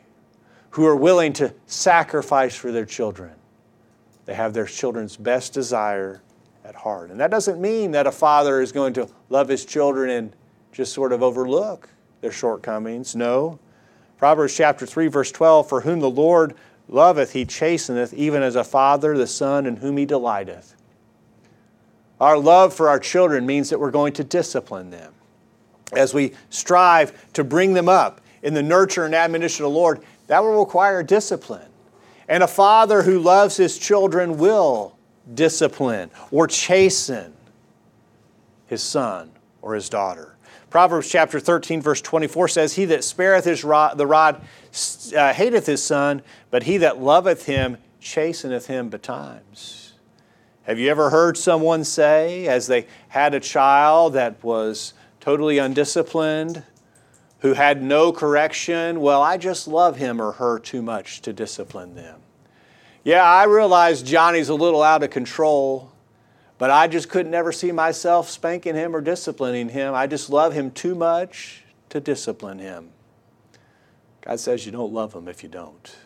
who 0.75 0.85
are 0.87 0.97
willing 0.97 1.33
to 1.33 1.55
sacrifice 1.67 2.57
for 2.57 2.73
their 2.73 2.85
children. 2.85 3.31
They 4.27 4.35
have 4.35 4.55
their 4.55 4.67
children's 4.67 5.17
best 5.17 5.53
desire 5.53 6.21
at 6.65 6.75
heart. 6.75 7.13
And 7.13 7.21
that 7.21 7.31
doesn't 7.31 7.61
mean 7.61 7.93
that 7.93 8.09
a 8.09 8.11
father 8.11 8.61
is 8.61 8.73
going 8.73 8.93
to 8.95 9.09
love 9.29 9.47
his 9.47 9.65
children 9.65 10.11
and 10.11 10.35
just 10.73 10.93
sort 10.93 11.13
of 11.13 11.23
overlook 11.23 11.89
their 12.23 12.33
shortcomings. 12.33 13.15
No. 13.15 13.61
Proverbs 14.19 14.57
chapter 14.57 14.85
3 14.85 15.07
verse 15.07 15.31
12 15.31 15.69
for 15.69 15.83
whom 15.83 16.01
the 16.01 16.11
Lord 16.11 16.57
loveth 16.89 17.33
he 17.33 17.45
chasteneth 17.45 18.13
even 18.15 18.43
as 18.43 18.57
a 18.57 18.65
father 18.65 19.17
the 19.17 19.27
son 19.27 19.67
in 19.67 19.77
whom 19.77 19.97
he 19.97 20.07
delighteth. 20.07 20.75
Our 22.21 22.39
love 22.39 22.73
for 22.73 22.89
our 22.89 22.99
children 22.99 23.45
means 23.45 23.71
that 23.71 23.81
we're 23.81 23.91
going 23.91 24.13
to 24.15 24.25
discipline 24.25 24.91
them. 24.91 25.13
As 25.93 26.15
we 26.15 26.33
strive 26.51 27.33
to 27.35 27.45
bring 27.45 27.75
them 27.75 27.89
up 27.89 28.21
in 28.43 28.55
the 28.55 28.63
nurture 28.63 29.05
and 29.05 29.15
admonition 29.15 29.65
of 29.65 29.73
the 29.73 29.79
Lord, 29.79 30.01
that 30.27 30.43
will 30.43 30.59
require 30.65 31.03
discipline. 31.03 31.69
And 32.29 32.43
a 32.43 32.49
father 32.49 33.03
who 33.03 33.19
loves 33.19 33.57
his 33.57 33.79
children 33.79 34.39
will 34.39 34.97
discipline 35.35 36.11
or 36.31 36.47
chasten 36.47 37.35
his 38.67 38.83
son 38.83 39.31
or 39.63 39.75
his 39.75 39.89
daughter. 39.89 40.34
Proverbs 40.75 41.09
chapter 41.09 41.39
13, 41.39 41.81
verse 41.81 42.01
24 42.01 42.49
says, 42.49 42.73
He 42.73 42.85
that 42.87 43.05
spareth 43.05 43.45
his 43.45 43.63
rod, 43.63 43.97
the 43.97 44.09
rod 44.09 44.43
uh, 45.17 45.33
hateth 45.33 45.67
his 45.67 45.81
son, 45.81 46.21
but 46.51 46.65
he 46.65 46.79
that 46.79 47.01
loveth 47.01 47.47
him 47.47 47.77
chasteneth 48.01 48.67
him 48.67 48.89
betimes. 48.89 49.93
Have 50.65 50.81
you 50.81 50.91
ever 50.91 51.11
heard 51.11 51.39
someone 51.39 51.85
say, 51.85 52.49
as 52.49 52.67
they 52.67 52.89
had 53.07 53.35
a 53.35 53.39
child 53.39 54.15
that 54.15 54.43
was 54.43 54.95
totally 55.21 55.59
undisciplined, 55.59 56.65
who 57.39 57.53
had 57.53 57.81
no 57.81 58.11
correction, 58.11 59.01
well, 59.01 59.23
I 59.23 59.37
just 59.37 59.69
love 59.69 59.99
him 59.99 60.21
or 60.21 60.33
her 60.33 60.59
too 60.59 60.83
much 60.83 61.23
to 61.23 61.33
discipline 61.33 61.95
them? 61.95 62.19
Yeah, 63.05 63.23
I 63.23 63.45
realize 63.45 64.03
Johnny's 64.03 64.49
a 64.49 64.57
little 64.57 64.83
out 64.83 65.05
of 65.05 65.11
control, 65.11 65.93
but 66.59 66.71
I 66.71 66.87
just 66.87 67.09
could 67.09 67.27
never 67.27 67.53
see 67.53 67.73
myself 67.73 68.31
spanking 68.31 68.75
him 68.75 68.95
or 68.95 69.01
disciplining 69.01 69.71
him. 69.71 69.95
I 69.95 70.07
just 70.07 70.31
love 70.31 70.53
him 70.53 70.71
too 70.71 70.95
much 70.95 71.65
to 71.91 72.01
discipline 72.01 72.59
him. 72.59 72.91
God 74.21 74.41
says 74.41 74.65
you 74.65 74.73
don't 74.73 74.93
love 74.93 75.15
him 75.15 75.29
if 75.29 75.43
you 75.43 75.49
don't. 75.49 75.97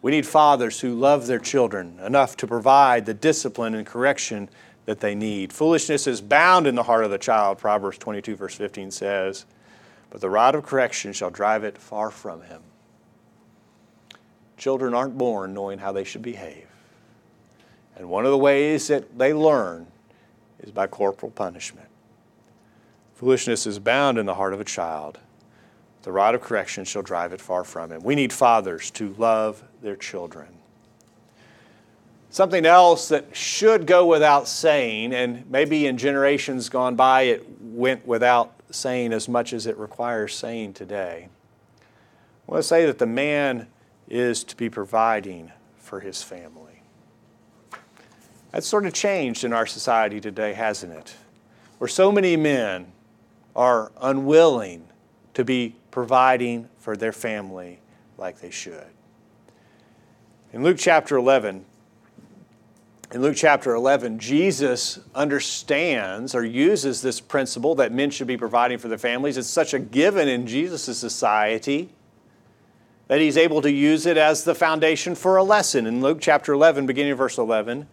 We 0.00 0.10
need 0.10 0.26
fathers 0.26 0.80
who 0.80 0.94
love 0.94 1.26
their 1.26 1.38
children 1.38 1.98
enough 2.00 2.36
to 2.38 2.46
provide 2.46 3.06
the 3.06 3.14
discipline 3.14 3.74
and 3.74 3.86
correction 3.86 4.48
that 4.86 5.00
they 5.00 5.14
need. 5.14 5.52
Foolishness 5.52 6.06
is 6.06 6.20
bound 6.20 6.66
in 6.66 6.74
the 6.74 6.82
heart 6.82 7.04
of 7.04 7.10
the 7.10 7.18
child, 7.18 7.58
Proverbs 7.58 7.98
22, 7.98 8.34
verse 8.34 8.54
15 8.54 8.90
says, 8.90 9.46
but 10.12 10.20
the 10.20 10.28
rod 10.28 10.54
of 10.54 10.62
correction 10.62 11.14
shall 11.14 11.30
drive 11.30 11.64
it 11.64 11.78
far 11.78 12.10
from 12.10 12.42
him. 12.42 12.60
Children 14.58 14.92
aren't 14.92 15.16
born 15.16 15.54
knowing 15.54 15.78
how 15.78 15.90
they 15.90 16.04
should 16.04 16.20
behave. 16.20 16.66
And 18.02 18.10
one 18.10 18.24
of 18.24 18.32
the 18.32 18.38
ways 18.38 18.88
that 18.88 19.16
they 19.16 19.32
learn 19.32 19.86
is 20.58 20.72
by 20.72 20.88
corporal 20.88 21.30
punishment. 21.30 21.86
Foolishness 23.14 23.64
is 23.64 23.78
bound 23.78 24.18
in 24.18 24.26
the 24.26 24.34
heart 24.34 24.52
of 24.52 24.60
a 24.60 24.64
child. 24.64 25.20
The 26.02 26.10
rod 26.10 26.34
of 26.34 26.40
correction 26.40 26.84
shall 26.84 27.02
drive 27.02 27.32
it 27.32 27.40
far 27.40 27.62
from 27.62 27.92
him. 27.92 28.02
We 28.02 28.16
need 28.16 28.32
fathers 28.32 28.90
to 28.92 29.14
love 29.18 29.62
their 29.82 29.94
children. 29.94 30.48
Something 32.28 32.66
else 32.66 33.06
that 33.06 33.36
should 33.36 33.86
go 33.86 34.04
without 34.04 34.48
saying, 34.48 35.12
and 35.12 35.48
maybe 35.48 35.86
in 35.86 35.96
generations 35.96 36.68
gone 36.68 36.96
by 36.96 37.22
it 37.22 37.46
went 37.60 38.04
without 38.04 38.52
saying 38.72 39.12
as 39.12 39.28
much 39.28 39.52
as 39.52 39.68
it 39.68 39.76
requires 39.76 40.34
saying 40.34 40.72
today. 40.72 41.28
I 41.80 42.50
want 42.50 42.64
to 42.64 42.66
say 42.66 42.84
that 42.84 42.98
the 42.98 43.06
man 43.06 43.68
is 44.08 44.42
to 44.42 44.56
be 44.56 44.68
providing 44.68 45.52
for 45.78 46.00
his 46.00 46.20
family. 46.20 46.61
That's 48.52 48.66
sort 48.66 48.86
of 48.86 48.92
changed 48.92 49.44
in 49.44 49.52
our 49.52 49.66
society 49.66 50.20
today, 50.20 50.52
hasn't 50.52 50.92
it? 50.92 51.14
Where 51.78 51.88
so 51.88 52.12
many 52.12 52.36
men 52.36 52.92
are 53.56 53.92
unwilling 54.00 54.86
to 55.34 55.44
be 55.44 55.76
providing 55.90 56.68
for 56.78 56.96
their 56.96 57.12
family 57.12 57.80
like 58.18 58.40
they 58.40 58.50
should. 58.50 58.86
In 60.52 60.62
Luke 60.62 60.76
chapter 60.78 61.16
11, 61.16 61.64
in 63.12 63.20
Luke 63.20 63.36
chapter 63.36 63.74
11, 63.74 64.18
Jesus 64.18 65.00
understands 65.14 66.34
or 66.34 66.44
uses 66.44 67.02
this 67.02 67.20
principle 67.20 67.74
that 67.74 67.92
men 67.92 68.10
should 68.10 68.26
be 68.26 68.36
providing 68.36 68.78
for 68.78 68.88
their 68.88 68.98
families. 68.98 69.36
It's 69.36 69.48
such 69.48 69.74
a 69.74 69.78
given 69.78 70.28
in 70.28 70.46
Jesus' 70.46 70.96
society 70.98 71.90
that 73.08 73.20
he's 73.20 73.36
able 73.36 73.60
to 73.62 73.70
use 73.70 74.06
it 74.06 74.16
as 74.16 74.44
the 74.44 74.54
foundation 74.54 75.14
for 75.14 75.36
a 75.36 75.42
lesson. 75.42 75.86
In 75.86 76.00
Luke 76.00 76.18
chapter 76.20 76.52
11, 76.52 76.86
beginning 76.86 77.12
of 77.12 77.18
verse 77.18 77.36
11, 77.36 77.86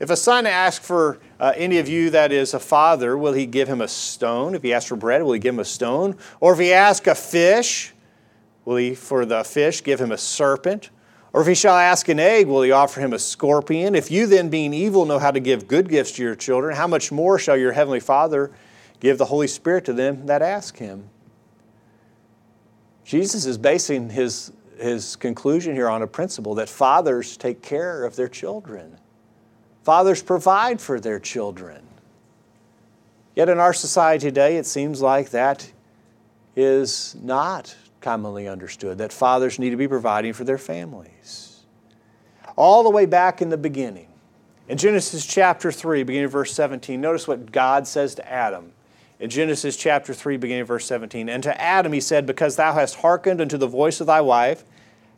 if 0.00 0.08
a 0.08 0.16
son 0.16 0.46
asks 0.46 0.84
for 0.84 1.18
uh, 1.38 1.52
any 1.54 1.76
of 1.78 1.86
you 1.86 2.08
that 2.10 2.32
is 2.32 2.54
a 2.54 2.58
father, 2.58 3.18
will 3.18 3.34
he 3.34 3.44
give 3.44 3.68
him 3.68 3.82
a 3.82 3.88
stone? 3.88 4.54
If 4.54 4.62
he 4.62 4.72
asks 4.72 4.88
for 4.88 4.96
bread, 4.96 5.22
will 5.22 5.34
he 5.34 5.38
give 5.38 5.54
him 5.54 5.60
a 5.60 5.64
stone? 5.64 6.16
Or 6.40 6.54
if 6.54 6.58
he 6.58 6.72
asks 6.72 7.06
a 7.06 7.14
fish, 7.14 7.92
will 8.64 8.76
he 8.76 8.94
for 8.94 9.26
the 9.26 9.44
fish 9.44 9.84
give 9.84 10.00
him 10.00 10.10
a 10.10 10.16
serpent? 10.16 10.88
Or 11.34 11.42
if 11.42 11.46
he 11.46 11.54
shall 11.54 11.76
ask 11.76 12.08
an 12.08 12.18
egg, 12.18 12.46
will 12.46 12.62
he 12.62 12.72
offer 12.72 12.98
him 12.98 13.12
a 13.12 13.18
scorpion? 13.18 13.94
If 13.94 14.10
you 14.10 14.26
then, 14.26 14.48
being 14.48 14.72
evil, 14.72 15.04
know 15.04 15.18
how 15.18 15.30
to 15.30 15.38
give 15.38 15.68
good 15.68 15.90
gifts 15.90 16.12
to 16.12 16.22
your 16.22 16.34
children, 16.34 16.74
how 16.74 16.86
much 16.86 17.12
more 17.12 17.38
shall 17.38 17.58
your 17.58 17.72
heavenly 17.72 18.00
Father 18.00 18.50
give 19.00 19.18
the 19.18 19.26
Holy 19.26 19.46
Spirit 19.46 19.84
to 19.84 19.92
them 19.92 20.24
that 20.26 20.40
ask 20.40 20.78
him? 20.78 21.10
Jesus 23.04 23.44
is 23.44 23.58
basing 23.58 24.08
his, 24.08 24.50
his 24.78 25.14
conclusion 25.16 25.74
here 25.74 25.90
on 25.90 26.00
a 26.00 26.06
principle 26.06 26.54
that 26.54 26.70
fathers 26.70 27.36
take 27.36 27.60
care 27.60 28.04
of 28.04 28.16
their 28.16 28.28
children. 28.28 28.96
Fathers 29.82 30.22
provide 30.22 30.80
for 30.80 31.00
their 31.00 31.18
children. 31.18 31.82
Yet 33.34 33.48
in 33.48 33.58
our 33.58 33.72
society 33.72 34.26
today, 34.26 34.56
it 34.56 34.66
seems 34.66 35.00
like 35.00 35.30
that 35.30 35.72
is 36.56 37.16
not 37.22 37.74
commonly 38.00 38.48
understood, 38.48 38.98
that 38.98 39.12
fathers 39.12 39.58
need 39.58 39.70
to 39.70 39.76
be 39.76 39.88
providing 39.88 40.32
for 40.32 40.44
their 40.44 40.58
families. 40.58 41.60
All 42.56 42.82
the 42.82 42.90
way 42.90 43.06
back 43.06 43.40
in 43.40 43.48
the 43.48 43.56
beginning, 43.56 44.08
in 44.68 44.78
Genesis 44.78 45.26
chapter 45.26 45.72
3, 45.72 46.02
beginning 46.02 46.26
of 46.26 46.32
verse 46.32 46.52
17, 46.52 47.00
notice 47.00 47.26
what 47.26 47.50
God 47.50 47.86
says 47.86 48.14
to 48.16 48.30
Adam 48.30 48.72
in 49.18 49.28
Genesis 49.28 49.76
chapter 49.76 50.14
3, 50.14 50.36
beginning 50.36 50.62
of 50.62 50.68
verse 50.68 50.86
17. 50.86 51.28
And 51.28 51.42
to 51.42 51.60
Adam 51.60 51.92
he 51.92 52.00
said, 52.00 52.24
Because 52.26 52.56
thou 52.56 52.72
hast 52.72 52.96
hearkened 52.96 53.40
unto 53.40 53.58
the 53.58 53.66
voice 53.66 54.00
of 54.00 54.06
thy 54.06 54.20
wife, 54.20 54.64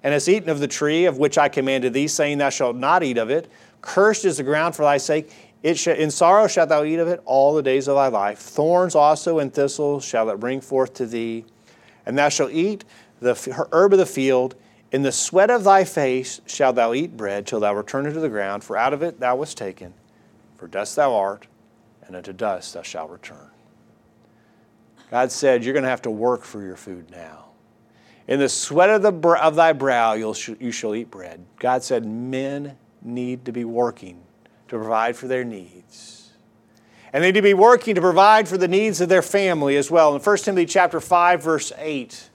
and 0.03 0.13
hast 0.13 0.29
eaten 0.29 0.49
of 0.49 0.59
the 0.59 0.69
tree 0.69 1.05
of 1.05 1.19
which 1.19 1.39
I 1.39 1.49
commanded 1.49 1.93
thee, 1.93 2.09
saying, 2.09 2.39
Thou 2.39 2.51
shalt 2.51 2.77
not 2.77 3.03
eat 3.03 3.19
of 3.19 3.31
it, 3.31 3.51
cursed 3.83 4.25
is 4.25 4.39
the 4.39 4.43
ground 4.43 4.75
for 4.75 4.83
thy 4.83 4.97
sake. 4.97 5.31
It 5.63 5.79
sh- 5.79 5.89
in 5.89 6.11
sorrow 6.11 6.49
shalt 6.49 6.71
thou 6.71 6.85
eat 6.85 6.99
of 6.99 7.09
it 7.09 7.21
all 7.25 7.55
the 7.55 7.63
days 7.63 7.87
of 7.87 7.97
thy 7.97 8.09
life. 8.09 8.39
Thorns 8.39 8.95
also 8.95 9.39
and 9.39 9.53
thistles 9.53 10.05
shall 10.05 10.31
it 10.31 10.41
bring 10.41 10.61
forth 10.61 10.95
to 10.95 11.07
thee. 11.07 11.45
And 12.07 12.17
thou 12.17 12.31
shalt 12.31 12.53
eat 12.53 12.85
the 13.21 13.69
herb 13.71 13.93
of 13.93 13.99
the 13.99 14.07
field. 14.07 14.55
In 14.91 15.03
the 15.03 15.13
sweat 15.13 15.51
of 15.51 15.65
thy 15.65 15.85
face 15.85 16.41
shalt 16.47 16.77
thou 16.77 16.93
eat 16.95 17.17
bread 17.17 17.47
till 17.47 17.61
thou 17.61 17.75
return 17.75 18.07
unto 18.07 18.21
the 18.21 18.29
ground, 18.29 18.65
for 18.65 18.77
out 18.77 18.93
of 18.93 19.03
it 19.03 19.21
thou 19.21 19.37
wast 19.37 19.57
taken. 19.57 19.95
For 20.57 20.67
dust 20.67 20.97
thou 20.97 21.15
art, 21.15 21.47
and 22.07 22.17
unto 22.17 22.33
dust 22.33 22.75
thou 22.75 22.83
shalt 22.83 23.11
return. 23.11 23.51
God 25.11 25.31
said, 25.31 25.65
You're 25.65 25.75
going 25.75 25.85
to 25.85 25.89
have 25.89 26.03
to 26.03 26.11
work 26.11 26.43
for 26.43 26.63
your 26.63 26.77
food 26.77 27.11
now. 27.11 27.47
In 28.29 28.39
the 28.39 28.49
sweat 28.49 28.91
of, 28.91 29.03
the, 29.03 29.29
of 29.43 29.57
thy 29.57 29.73
brow, 29.73 30.13
you 30.15 30.73
shall 30.73 30.95
eat 30.95 31.11
bread. 31.11 31.45
God 31.59 31.83
said, 31.83 32.07
Men 32.07 32.77
need 33.03 33.45
to 33.45 33.53
be 33.53 33.65
working 33.65 34.23
to 34.69 34.79
provide 34.79 35.17
for 35.17 35.29
their 35.29 35.45
needs. 35.45 36.31
And 37.13 37.23
they 37.23 37.29
need 37.29 37.35
to 37.35 37.43
be 37.43 37.55
working 37.55 37.95
to 37.95 38.01
provide 38.01 38.49
for 38.49 38.57
the 38.57 38.69
needs 38.69 39.01
of 39.01 39.09
their 39.09 39.23
family 39.23 39.77
as 39.77 39.91
well. 39.91 40.15
In 40.15 40.23
1 40.23 40.37
Timothy 40.39 40.67
chapter 40.67 41.01
5, 41.01 41.43
verse 41.43 41.73
8. 41.77 42.31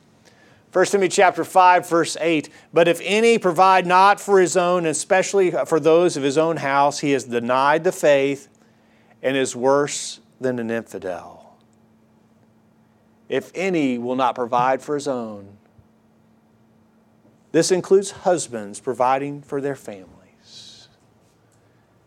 1 0.71 0.86
Timothy 0.86 1.10
chapter 1.10 1.43
5, 1.43 1.89
verse 1.89 2.17
8. 2.19 2.49
But 2.71 2.88
if 2.88 3.01
any 3.03 3.39
provide 3.39 3.88
not 3.88 4.19
for 4.19 4.39
his 4.39 4.56
own, 4.56 4.86
especially 4.86 5.51
for 5.51 5.80
those 5.80 6.15
of 6.15 6.23
his 6.23 6.38
own 6.38 6.58
house, 6.58 6.99
he 6.99 7.12
has 7.12 7.23
denied 7.23 7.84
the 7.84 7.91
faith 7.91 8.49
and 9.23 9.36
is 9.36 9.56
worse 9.56 10.19
than 10.39 10.60
an 10.60 10.69
infidel 10.69 11.38
if 13.30 13.51
any 13.53 13.97
will 13.97 14.15
not 14.15 14.36
provide 14.36 14.82
for 14.82 14.95
his 14.95 15.08
own. 15.08 15.58
This 17.51 17.71
includes 17.71 18.12
husbands 18.12 18.80
providing 18.80 19.41
for 19.41 19.62
their 19.62 19.75
families. 19.75 20.16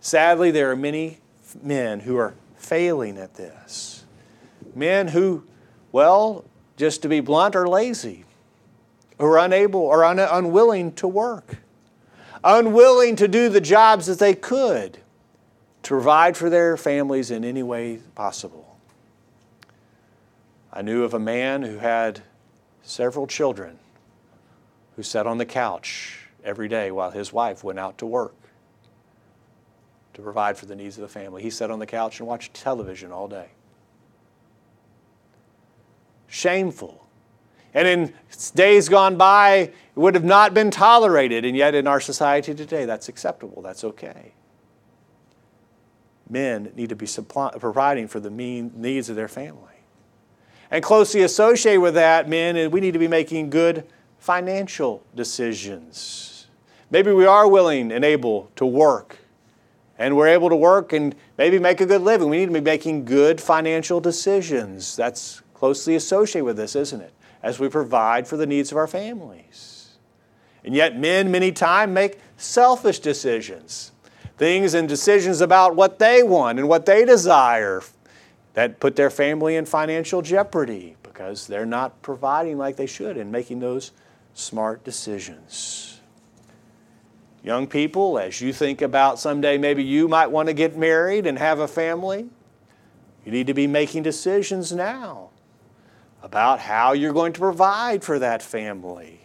Sadly, 0.00 0.50
there 0.50 0.70
are 0.70 0.76
many 0.76 1.18
men 1.62 2.00
who 2.00 2.16
are 2.16 2.34
failing 2.56 3.18
at 3.18 3.34
this. 3.34 4.04
Men 4.74 5.08
who, 5.08 5.44
well, 5.92 6.44
just 6.76 7.02
to 7.02 7.08
be 7.08 7.20
blunt, 7.20 7.54
are 7.54 7.68
lazy, 7.68 8.24
are 9.18 9.38
unable 9.38 9.80
or 9.80 10.04
un- 10.04 10.18
unwilling 10.18 10.92
to 10.92 11.06
work, 11.06 11.58
unwilling 12.42 13.16
to 13.16 13.28
do 13.28 13.50
the 13.50 13.60
jobs 13.60 14.06
that 14.06 14.18
they 14.18 14.34
could 14.34 14.98
to 15.82 15.88
provide 15.88 16.36
for 16.36 16.48
their 16.48 16.76
families 16.76 17.30
in 17.30 17.44
any 17.44 17.62
way 17.62 18.00
possible. 18.14 18.78
I 20.72 20.82
knew 20.82 21.02
of 21.02 21.12
a 21.12 21.18
man 21.18 21.62
who 21.62 21.78
had 21.78 22.22
several 22.82 23.26
children 23.26 23.78
who 24.96 25.02
sat 25.02 25.26
on 25.26 25.38
the 25.38 25.46
couch 25.46 26.28
every 26.42 26.68
day 26.68 26.90
while 26.90 27.10
his 27.10 27.32
wife 27.32 27.62
went 27.62 27.78
out 27.78 27.98
to 27.98 28.06
work 28.06 28.34
to 30.14 30.22
provide 30.22 30.56
for 30.56 30.66
the 30.66 30.76
needs 30.76 30.96
of 30.96 31.02
the 31.02 31.08
family. 31.08 31.42
He 31.42 31.50
sat 31.50 31.70
on 31.70 31.78
the 31.78 31.86
couch 31.86 32.20
and 32.20 32.28
watched 32.28 32.54
television 32.54 33.12
all 33.12 33.28
day. 33.28 33.48
Shameful. 36.26 37.06
And 37.72 37.86
in 37.86 38.14
days 38.54 38.88
gone 38.88 39.16
by, 39.16 39.54
it 39.54 39.74
would 39.94 40.14
have 40.14 40.24
not 40.24 40.54
been 40.54 40.70
tolerated, 40.70 41.44
and 41.44 41.56
yet 41.56 41.74
in 41.74 41.86
our 41.86 42.00
society 42.00 42.54
today, 42.54 42.84
that's 42.84 43.08
acceptable, 43.08 43.62
that's 43.62 43.84
okay. 43.84 44.32
Men 46.28 46.72
need 46.74 46.88
to 46.88 46.96
be 46.96 47.06
supply, 47.06 47.52
providing 47.58 48.08
for 48.08 48.18
the 48.20 48.30
mean, 48.30 48.72
needs 48.74 49.08
of 49.08 49.16
their 49.16 49.28
family. 49.28 49.62
And 50.70 50.82
closely 50.82 51.22
associated 51.22 51.80
with 51.80 51.94
that, 51.94 52.28
men, 52.28 52.70
we 52.70 52.80
need 52.80 52.92
to 52.92 52.98
be 52.98 53.08
making 53.08 53.50
good 53.50 53.84
financial 54.18 55.02
decisions. 55.14 56.46
Maybe 56.90 57.12
we 57.12 57.26
are 57.26 57.48
willing 57.48 57.92
and 57.92 58.04
able 58.04 58.50
to 58.56 58.66
work, 58.66 59.18
and 60.00 60.16
we're 60.16 60.28
able 60.28 60.48
to 60.48 60.56
work 60.56 60.94
and 60.94 61.14
maybe 61.36 61.58
make 61.58 61.82
a 61.82 61.86
good 61.86 62.00
living. 62.00 62.30
We 62.30 62.38
need 62.38 62.46
to 62.46 62.52
be 62.52 62.60
making 62.60 63.04
good 63.04 63.38
financial 63.38 64.00
decisions. 64.00 64.96
That's 64.96 65.42
closely 65.52 65.94
associated 65.94 66.46
with 66.46 66.56
this, 66.56 66.74
isn't 66.74 67.02
it? 67.02 67.12
As 67.42 67.60
we 67.60 67.68
provide 67.68 68.26
for 68.26 68.38
the 68.38 68.46
needs 68.46 68.72
of 68.72 68.78
our 68.78 68.86
families. 68.86 69.90
And 70.64 70.74
yet, 70.74 70.98
men 70.98 71.30
many 71.30 71.52
times 71.52 71.92
make 71.92 72.18
selfish 72.38 73.00
decisions, 73.00 73.92
things 74.38 74.72
and 74.72 74.88
decisions 74.88 75.42
about 75.42 75.76
what 75.76 75.98
they 75.98 76.22
want 76.22 76.58
and 76.58 76.66
what 76.66 76.86
they 76.86 77.04
desire 77.04 77.82
that 78.54 78.80
put 78.80 78.96
their 78.96 79.10
family 79.10 79.56
in 79.56 79.66
financial 79.66 80.22
jeopardy 80.22 80.96
because 81.02 81.46
they're 81.46 81.66
not 81.66 82.00
providing 82.00 82.56
like 82.56 82.76
they 82.76 82.86
should 82.86 83.18
and 83.18 83.30
making 83.30 83.60
those 83.60 83.92
smart 84.32 84.82
decisions. 84.82 85.99
Young 87.42 87.66
people, 87.66 88.18
as 88.18 88.40
you 88.40 88.53
think 88.53 88.83
about 88.83 89.18
someday 89.18 89.57
maybe 89.57 89.83
you 89.83 90.09
might 90.09 90.26
want 90.26 90.48
to 90.48 90.53
get 90.53 90.76
married 90.76 91.26
and 91.26 91.38
have 91.38 91.59
a 91.59 91.68
family, 91.68 92.29
you 93.24 93.33
need 93.33 93.46
to 93.46 93.55
be 93.55 93.66
making 93.66 94.03
decisions 94.03 94.72
now 94.72 95.31
about 96.22 96.61
how 96.61 96.92
you're 96.92 97.12
going 97.12 97.33
to 97.33 97.40
provide 97.40 98.05
for 98.05 98.18
that 98.18 98.42
family. 98.42 99.20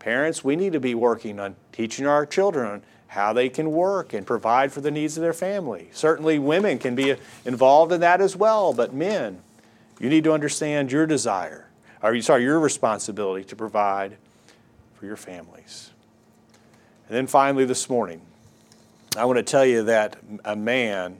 Parents, 0.00 0.42
we 0.42 0.56
need 0.56 0.72
to 0.72 0.80
be 0.80 0.94
working 0.94 1.38
on 1.38 1.54
teaching 1.72 2.06
our 2.06 2.26
children 2.26 2.82
how 3.08 3.32
they 3.32 3.48
can 3.48 3.70
work 3.70 4.12
and 4.12 4.26
provide 4.26 4.72
for 4.72 4.80
the 4.80 4.90
needs 4.90 5.16
of 5.16 5.22
their 5.22 5.32
family. 5.32 5.88
Certainly, 5.92 6.38
women 6.38 6.78
can 6.78 6.94
be 6.94 7.16
involved 7.44 7.92
in 7.92 8.00
that 8.00 8.20
as 8.20 8.34
well, 8.34 8.72
but 8.72 8.94
men, 8.94 9.42
you 10.00 10.08
need 10.08 10.24
to 10.24 10.32
understand 10.32 10.90
your 10.90 11.06
desire, 11.06 11.68
or 12.02 12.20
sorry, 12.22 12.44
your 12.44 12.58
responsibility 12.58 13.44
to 13.44 13.56
provide 13.56 14.16
for 14.94 15.06
your 15.06 15.16
families. 15.16 15.90
And 17.10 17.16
then 17.16 17.26
finally, 17.26 17.64
this 17.64 17.90
morning, 17.90 18.20
I 19.16 19.24
want 19.24 19.38
to 19.38 19.42
tell 19.42 19.66
you 19.66 19.82
that 19.82 20.16
a 20.44 20.54
man, 20.54 21.16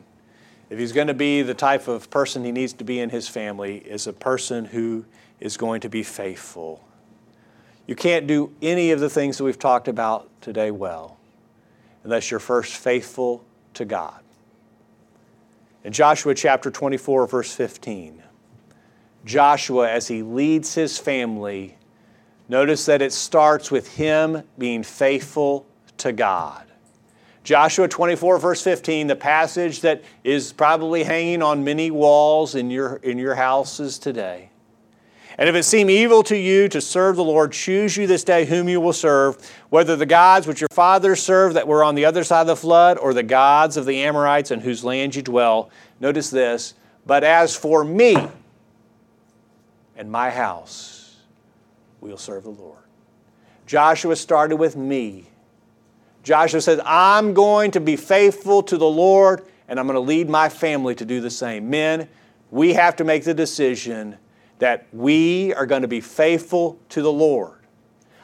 if 0.71 0.79
he's 0.79 0.93
going 0.93 1.09
to 1.09 1.15
be 1.15 1.43
the 1.43 1.53
type 1.53 1.89
of 1.89 2.09
person 2.11 2.45
he 2.45 2.53
needs 2.53 2.73
to 2.75 2.85
be 2.85 3.01
in 3.01 3.11
his 3.11 3.27
family, 3.27 3.79
is 3.79 4.07
a 4.07 4.13
person 4.13 4.67
who 4.67 5.05
is 5.41 5.57
going 5.57 5.81
to 5.81 5.89
be 5.89 6.05
faithful. 6.05 6.85
You 7.89 7.97
can't 7.97 8.29
do 8.29 8.53
any 8.63 8.93
of 8.93 9.01
the 9.01 9.11
things 9.11 9.39
that 9.39 9.43
we've 9.43 9.59
talked 9.59 9.89
about 9.89 10.31
today 10.41 10.71
well 10.71 11.19
unless 12.05 12.31
you're 12.31 12.39
first 12.39 12.77
faithful 12.77 13.45
to 13.75 13.85
God. 13.85 14.23
In 15.83 15.93
Joshua 15.93 16.37
chapter 16.37 16.71
24, 16.71 17.27
verse 17.27 17.53
15, 17.53 18.23
Joshua, 19.25 19.91
as 19.91 20.07
he 20.07 20.23
leads 20.23 20.73
his 20.73 20.99
family, 20.99 21.77
notice 22.49 22.87
that 22.87 23.03
it 23.03 23.13
starts 23.13 23.73
with 23.73 23.97
him 23.97 24.45
being 24.57 24.85
faithful 24.85 25.67
to 26.01 26.13
God. 26.13 26.67
Joshua 27.43 27.89
24, 27.89 28.39
verse 28.39 28.63
15, 28.63 29.07
the 29.07 29.17
passage 29.17 29.81
that 29.81 30.03
is 30.25 30.53
probably 30.53 31.05
hanging 31.05 31.43
on 31.43 31.65
many 31.65 31.91
walls 31.91 32.55
in 32.55 32.71
your, 32.71 32.97
in 32.97 33.17
your 33.17 33.35
houses 33.35 33.99
today. 33.99 34.51
And 35.39 35.49
if 35.49 35.55
it 35.55 35.63
seem 35.63 35.89
evil 35.89 36.23
to 36.25 36.37
you 36.37 36.69
to 36.69 36.83
serve 36.83 37.17
the 37.17 37.25
Lord, 37.25 37.53
choose 37.53 37.97
you 37.97 38.07
this 38.07 38.25
day 38.25 38.45
whom 38.45 38.69
you 38.69 38.79
will 38.79 38.93
serve, 38.93 39.39
whether 39.71 39.97
the 39.97 40.05
gods 40.05 40.47
which 40.47 40.61
your 40.61 40.69
fathers 40.71 41.23
served 41.23 41.57
that 41.57 41.67
were 41.67 41.83
on 41.83 41.95
the 41.95 42.05
other 42.05 42.25
side 42.25 42.43
of 42.43 42.47
the 42.47 42.57
flood, 42.57 42.99
or 42.99 43.15
the 43.15 43.23
gods 43.23 43.79
of 43.79 43.87
the 43.87 44.03
Amorites 44.03 44.51
in 44.51 44.61
whose 44.61 44.85
land 44.85 45.15
you 45.15 45.23
dwell. 45.23 45.71
Notice 45.99 46.29
this, 46.29 46.75
but 47.07 47.25
as 47.25 47.57
for 47.57 47.85
me 47.85 48.17
and 49.97 50.13
my 50.13 50.29
house, 50.29 51.17
we'll 52.03 52.19
serve 52.19 52.43
the 52.43 52.51
Lord. 52.51 52.77
Joshua 53.67 54.17
started 54.17 54.57
with 54.57 54.77
me. 54.77 55.30
Joshua 56.23 56.61
says, 56.61 56.81
I'm 56.85 57.35
going 57.35 57.71
to 57.73 57.81
be 57.81 57.97
faithful 57.97 58.63
to 58.65 58.77
the 58.77 58.89
Lord, 58.89 59.47
and 59.69 59.81
I'm 59.81 59.87
going 59.87 59.95
to 59.95 60.01
lead 60.01 60.29
my 60.29 60.49
family 60.49 60.95
to 60.97 61.05
do 61.05 61.21
the 61.21 61.31
same. 61.31 61.71
Men, 61.71 62.09
we 62.51 62.75
have 62.75 62.97
to 62.97 63.05
make 63.05 63.25
the 63.25 63.35
decision 63.35 64.17
that 64.59 64.87
we 64.93 65.55
are 65.55 65.67
going 65.67 65.83
to 65.83 65.89
be 65.89 66.01
faithful 66.01 66.79
to 66.91 67.03
the 67.03 67.13
Lord. 67.13 67.59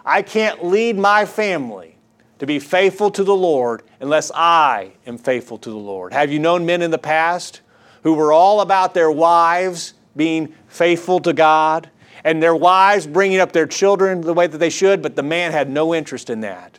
I 0.05 0.23
can't 0.23 0.65
lead 0.65 0.99
my 0.99 1.25
family 1.25 1.97
to 2.39 2.47
be 2.47 2.59
faithful 2.59 3.11
to 3.13 3.25
the 3.25 3.35
Lord 3.35 3.83
unless 4.01 4.31
I 4.35 4.93
am 5.07 5.17
faithful 5.17 5.59
to 5.59 5.71
the 5.71 5.77
Lord. 5.77 6.13
Have 6.13 6.31
you 6.31 6.39
known 6.39 6.67
men 6.67 6.83
in 6.83 6.91
the 6.91 6.99
past 6.99 7.63
who 8.03 8.15
were 8.15 8.33
all 8.33 8.61
about 8.61 8.93
their 8.93 9.11
wives 9.11 9.95
being 10.15 10.55
faithful 10.69 11.19
to 11.21 11.33
God 11.33 11.91
and 12.25 12.43
their 12.43 12.55
wives 12.55 13.07
bringing 13.07 13.39
up 13.39 13.53
their 13.53 13.67
children 13.67 14.21
the 14.21 14.35
way 14.35 14.47
that 14.47 14.59
they 14.59 14.71
should, 14.71 15.01
but 15.01 15.17
the 15.17 15.23
man 15.23 15.53
had 15.53 15.71
no 15.71 15.95
interest 15.95 16.29
in 16.29 16.41
that? 16.41 16.79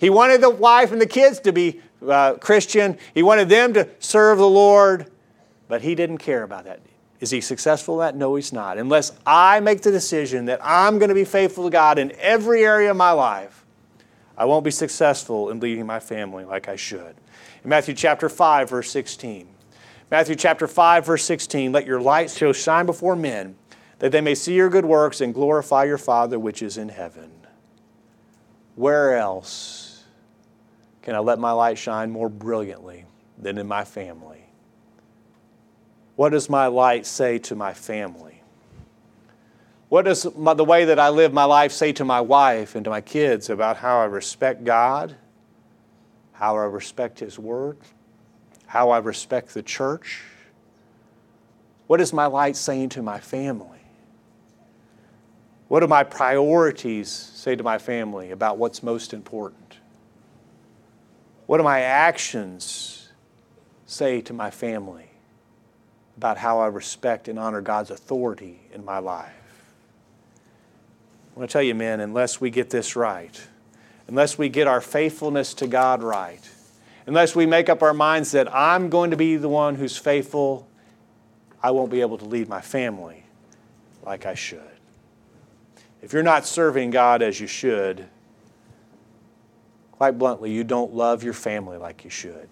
He 0.00 0.08
wanted 0.08 0.40
the 0.40 0.50
wife 0.50 0.92
and 0.92 1.00
the 1.00 1.06
kids 1.06 1.40
to 1.40 1.52
be 1.52 1.80
uh, 2.06 2.34
Christian, 2.34 2.96
he 3.12 3.22
wanted 3.22 3.50
them 3.50 3.74
to 3.74 3.86
serve 3.98 4.38
the 4.38 4.48
Lord, 4.48 5.10
but 5.68 5.82
he 5.82 5.94
didn't 5.94 6.18
care 6.18 6.42
about 6.42 6.64
that. 6.64 6.80
Is 7.20 7.30
he 7.30 7.42
successful 7.42 8.02
at 8.02 8.14
that? 8.14 8.18
No, 8.18 8.34
he's 8.34 8.50
not. 8.50 8.78
Unless 8.78 9.12
I 9.26 9.60
make 9.60 9.82
the 9.82 9.90
decision 9.90 10.46
that 10.46 10.58
I'm 10.62 10.98
going 10.98 11.10
to 11.10 11.14
be 11.14 11.26
faithful 11.26 11.64
to 11.64 11.70
God 11.70 11.98
in 11.98 12.12
every 12.18 12.64
area 12.64 12.90
of 12.90 12.96
my 12.96 13.10
life, 13.10 13.66
I 14.38 14.46
won't 14.46 14.64
be 14.64 14.70
successful 14.70 15.50
in 15.50 15.60
leading 15.60 15.84
my 15.84 16.00
family 16.00 16.46
like 16.46 16.66
I 16.66 16.76
should. 16.76 17.14
In 17.62 17.68
Matthew 17.68 17.94
chapter 17.94 18.30
5, 18.30 18.70
verse 18.70 18.90
16. 18.90 19.46
Matthew 20.10 20.34
chapter 20.34 20.66
5, 20.66 21.04
verse 21.04 21.24
16, 21.24 21.72
let 21.72 21.86
your 21.86 22.00
light 22.00 22.30
so 22.30 22.54
shine 22.54 22.86
before 22.86 23.14
men 23.14 23.56
that 23.98 24.12
they 24.12 24.22
may 24.22 24.34
see 24.34 24.54
your 24.54 24.70
good 24.70 24.86
works 24.86 25.20
and 25.20 25.34
glorify 25.34 25.84
your 25.84 25.98
Father 25.98 26.38
which 26.38 26.62
is 26.62 26.78
in 26.78 26.88
heaven. 26.88 27.30
Where 28.76 29.14
else 29.18 29.89
can 31.10 31.16
I 31.16 31.18
let 31.18 31.40
my 31.40 31.50
light 31.50 31.76
shine 31.76 32.12
more 32.12 32.28
brilliantly 32.28 33.04
than 33.36 33.58
in 33.58 33.66
my 33.66 33.82
family? 33.82 34.44
What 36.14 36.28
does 36.28 36.48
my 36.48 36.68
light 36.68 37.04
say 37.04 37.36
to 37.38 37.56
my 37.56 37.74
family? 37.74 38.40
What 39.88 40.04
does 40.04 40.32
my, 40.36 40.54
the 40.54 40.64
way 40.64 40.84
that 40.84 41.00
I 41.00 41.08
live 41.08 41.32
my 41.32 41.42
life 41.42 41.72
say 41.72 41.90
to 41.94 42.04
my 42.04 42.20
wife 42.20 42.76
and 42.76 42.84
to 42.84 42.90
my 42.90 43.00
kids 43.00 43.50
about 43.50 43.76
how 43.76 43.98
I 43.98 44.04
respect 44.04 44.62
God, 44.62 45.16
how 46.30 46.56
I 46.56 46.66
respect 46.66 47.18
His 47.18 47.40
Word, 47.40 47.78
how 48.66 48.90
I 48.90 48.98
respect 48.98 49.52
the 49.52 49.64
church? 49.64 50.22
What 51.88 52.00
is 52.00 52.12
my 52.12 52.26
light 52.26 52.54
saying 52.54 52.90
to 52.90 53.02
my 53.02 53.18
family? 53.18 53.80
What 55.66 55.80
do 55.80 55.88
my 55.88 56.04
priorities 56.04 57.08
say 57.08 57.56
to 57.56 57.64
my 57.64 57.78
family 57.78 58.30
about 58.30 58.58
what's 58.58 58.84
most 58.84 59.12
important? 59.12 59.69
What 61.50 61.56
do 61.56 61.64
my 61.64 61.80
actions 61.80 63.08
say 63.84 64.20
to 64.20 64.32
my 64.32 64.52
family 64.52 65.10
about 66.16 66.38
how 66.38 66.60
I 66.60 66.68
respect 66.68 67.26
and 67.26 67.40
honor 67.40 67.60
God's 67.60 67.90
authority 67.90 68.60
in 68.72 68.84
my 68.84 69.00
life. 69.00 69.32
I 71.34 71.40
want 71.40 71.50
to 71.50 71.52
tell 71.52 71.64
you, 71.64 71.74
men, 71.74 71.98
unless 71.98 72.40
we 72.40 72.50
get 72.50 72.70
this 72.70 72.94
right, 72.94 73.48
unless 74.06 74.38
we 74.38 74.48
get 74.48 74.68
our 74.68 74.80
faithfulness 74.80 75.52
to 75.54 75.66
God 75.66 76.04
right, 76.04 76.48
unless 77.08 77.34
we 77.34 77.46
make 77.46 77.68
up 77.68 77.82
our 77.82 77.94
minds 77.94 78.30
that 78.30 78.54
I'm 78.54 78.88
going 78.88 79.10
to 79.10 79.16
be 79.16 79.34
the 79.34 79.48
one 79.48 79.74
who's 79.74 79.96
faithful, 79.96 80.68
I 81.60 81.72
won't 81.72 81.90
be 81.90 82.00
able 82.00 82.18
to 82.18 82.26
lead 82.26 82.48
my 82.48 82.60
family 82.60 83.24
like 84.04 84.24
I 84.24 84.34
should. 84.34 84.60
If 86.00 86.12
you're 86.12 86.22
not 86.22 86.46
serving 86.46 86.90
God 86.92 87.22
as 87.22 87.40
you 87.40 87.48
should, 87.48 88.06
quite 90.00 90.16
bluntly, 90.16 90.50
you 90.50 90.64
don't 90.64 90.94
love 90.94 91.22
your 91.22 91.34
family 91.34 91.76
like 91.76 92.04
you 92.04 92.08
should. 92.08 92.48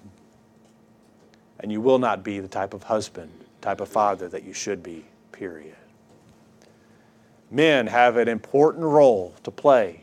And 1.61 1.73
you 1.73 1.81
will 1.81 1.99
not 1.99 2.23
be 2.23 2.41
the 2.41 2.47
type 2.47 2.75
of 2.75 2.83
husband 2.83 3.31
type 3.63 3.81
of 3.81 3.89
father 3.89 4.29
that 4.29 4.43
you 4.43 4.53
should 4.53 4.83
be, 4.83 5.03
period. 5.33 5.75
Men 7.51 7.87
have 7.87 8.19
an 8.19 8.29
important 8.29 8.85
role 8.85 9.35
to 9.45 9.51
play 9.51 10.03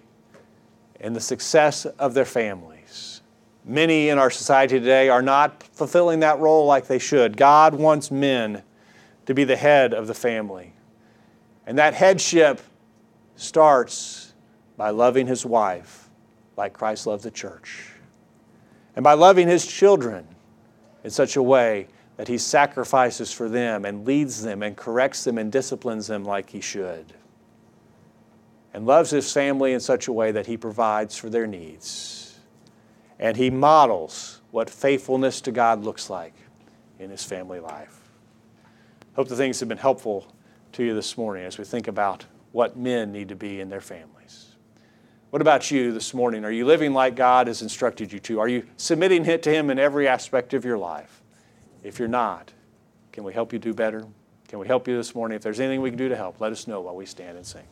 in 1.00 1.14
the 1.14 1.20
success 1.20 1.86
of 1.86 2.16
their 2.16 2.26
families. 2.26 3.22
Many 3.64 4.10
in 4.10 4.18
our 4.18 4.32
society 4.32 4.80
today 4.80 5.10
are 5.10 5.22
not 5.22 5.62
fulfilling 5.72 6.22
that 6.22 6.40
role 6.40 6.66
like 6.66 6.88
they 6.88 6.98
should. 6.98 7.38
God 7.38 7.76
wants 7.76 8.10
men 8.10 8.64
to 9.28 9.36
be 9.36 9.44
the 9.44 9.56
head 9.56 9.94
of 9.94 10.08
the 10.08 10.16
family. 10.16 10.74
And 11.68 11.78
that 11.78 11.94
headship 11.94 12.60
starts 13.36 14.34
by 14.78 14.90
loving 14.90 15.28
his 15.28 15.46
wife 15.46 16.05
like 16.58 16.74
Christ 16.74 17.08
loved 17.08 17.24
the 17.24 17.32
church, 17.32 17.90
and 18.96 19.04
by 19.04 19.14
loving 19.14 19.48
his 19.48 19.66
children 19.66 20.28
in 21.04 21.12
such 21.12 21.36
a 21.36 21.44
way 21.44 21.88
that 22.18 22.28
he 22.28 22.38
sacrifices 22.38 23.32
for 23.32 23.50
them 23.50 23.84
and 23.84 24.06
leads 24.06 24.42
them 24.42 24.64
and 24.64 24.78
corrects 24.78 25.26
them 25.26 25.38
and 25.38 25.52
disciplines 25.52 26.08
them 26.08 26.24
like 26.24 26.50
he 26.50 26.62
should, 26.62 27.14
and 28.74 28.86
loves 28.86 29.10
his 29.10 29.32
family 29.32 29.74
in 29.74 29.80
such 29.80 30.08
a 30.08 30.14
way 30.14 30.32
that 30.32 30.46
he 30.46 30.58
provides 30.58 31.18
for 31.18 31.30
their 31.30 31.48
needs, 31.48 32.40
and 33.20 33.36
he 33.36 33.50
models 33.50 34.42
what 34.52 34.70
faithfulness 34.70 35.42
to 35.42 35.52
God 35.52 35.84
looks 35.84 36.10
like 36.10 36.34
in 37.00 37.10
his 37.10 37.24
family 37.24 37.60
life. 37.60 38.00
Hope 39.16 39.28
the 39.28 39.36
things 39.36 39.60
have 39.60 39.70
been 39.70 39.78
helpful 39.78 40.28
to 40.74 40.84
you 40.84 40.94
this 40.94 41.18
morning 41.18 41.46
as 41.46 41.58
we 41.58 41.64
think 41.64 41.88
about 41.88 42.26
what 42.52 42.78
men 42.78 43.12
need 43.12 43.30
to 43.30 43.36
be 43.36 43.60
in 43.60 43.70
their 43.70 43.82
families. 43.82 44.15
What 45.30 45.42
about 45.42 45.70
you 45.72 45.92
this 45.92 46.14
morning? 46.14 46.46
Are 46.46 46.52
you 46.52 46.66
living 46.66 46.94
like 46.94 47.16
God 47.16 47.48
has 47.48 47.62
instructed 47.62 48.12
you 48.12 48.20
to? 48.20 48.40
Are 48.40 48.48
you 48.48 48.66
submitting 48.78 49.26
it 49.26 49.44
to 49.44 49.50
Him 49.50 49.70
in 49.70 49.80
every 49.80 50.08
aspect 50.08 50.54
of 50.54 50.64
your 50.64 50.78
life? 50.78 51.22
If 51.84 52.00
you're 52.00 52.08
not, 52.08 52.52
can 53.12 53.24
we 53.24 53.34
help 53.34 53.54
you 53.54 53.60
do 53.60 53.74
better? 53.74 54.06
Can 54.48 54.60
we 54.60 54.68
help 54.68 54.88
you 54.88 54.96
this 54.96 55.16
morning? 55.16 55.36
If 55.36 55.42
there's 55.42 55.60
anything 55.60 55.82
we 55.82 55.90
can 55.90 55.98
do 55.98 56.10
to 56.10 56.16
help, 56.16 56.40
let 56.42 56.52
us 56.52 56.68
know 56.68 56.82
while 56.82 56.96
we 56.96 57.06
stand 57.06 57.38
and 57.38 57.46
sing. 57.46 57.64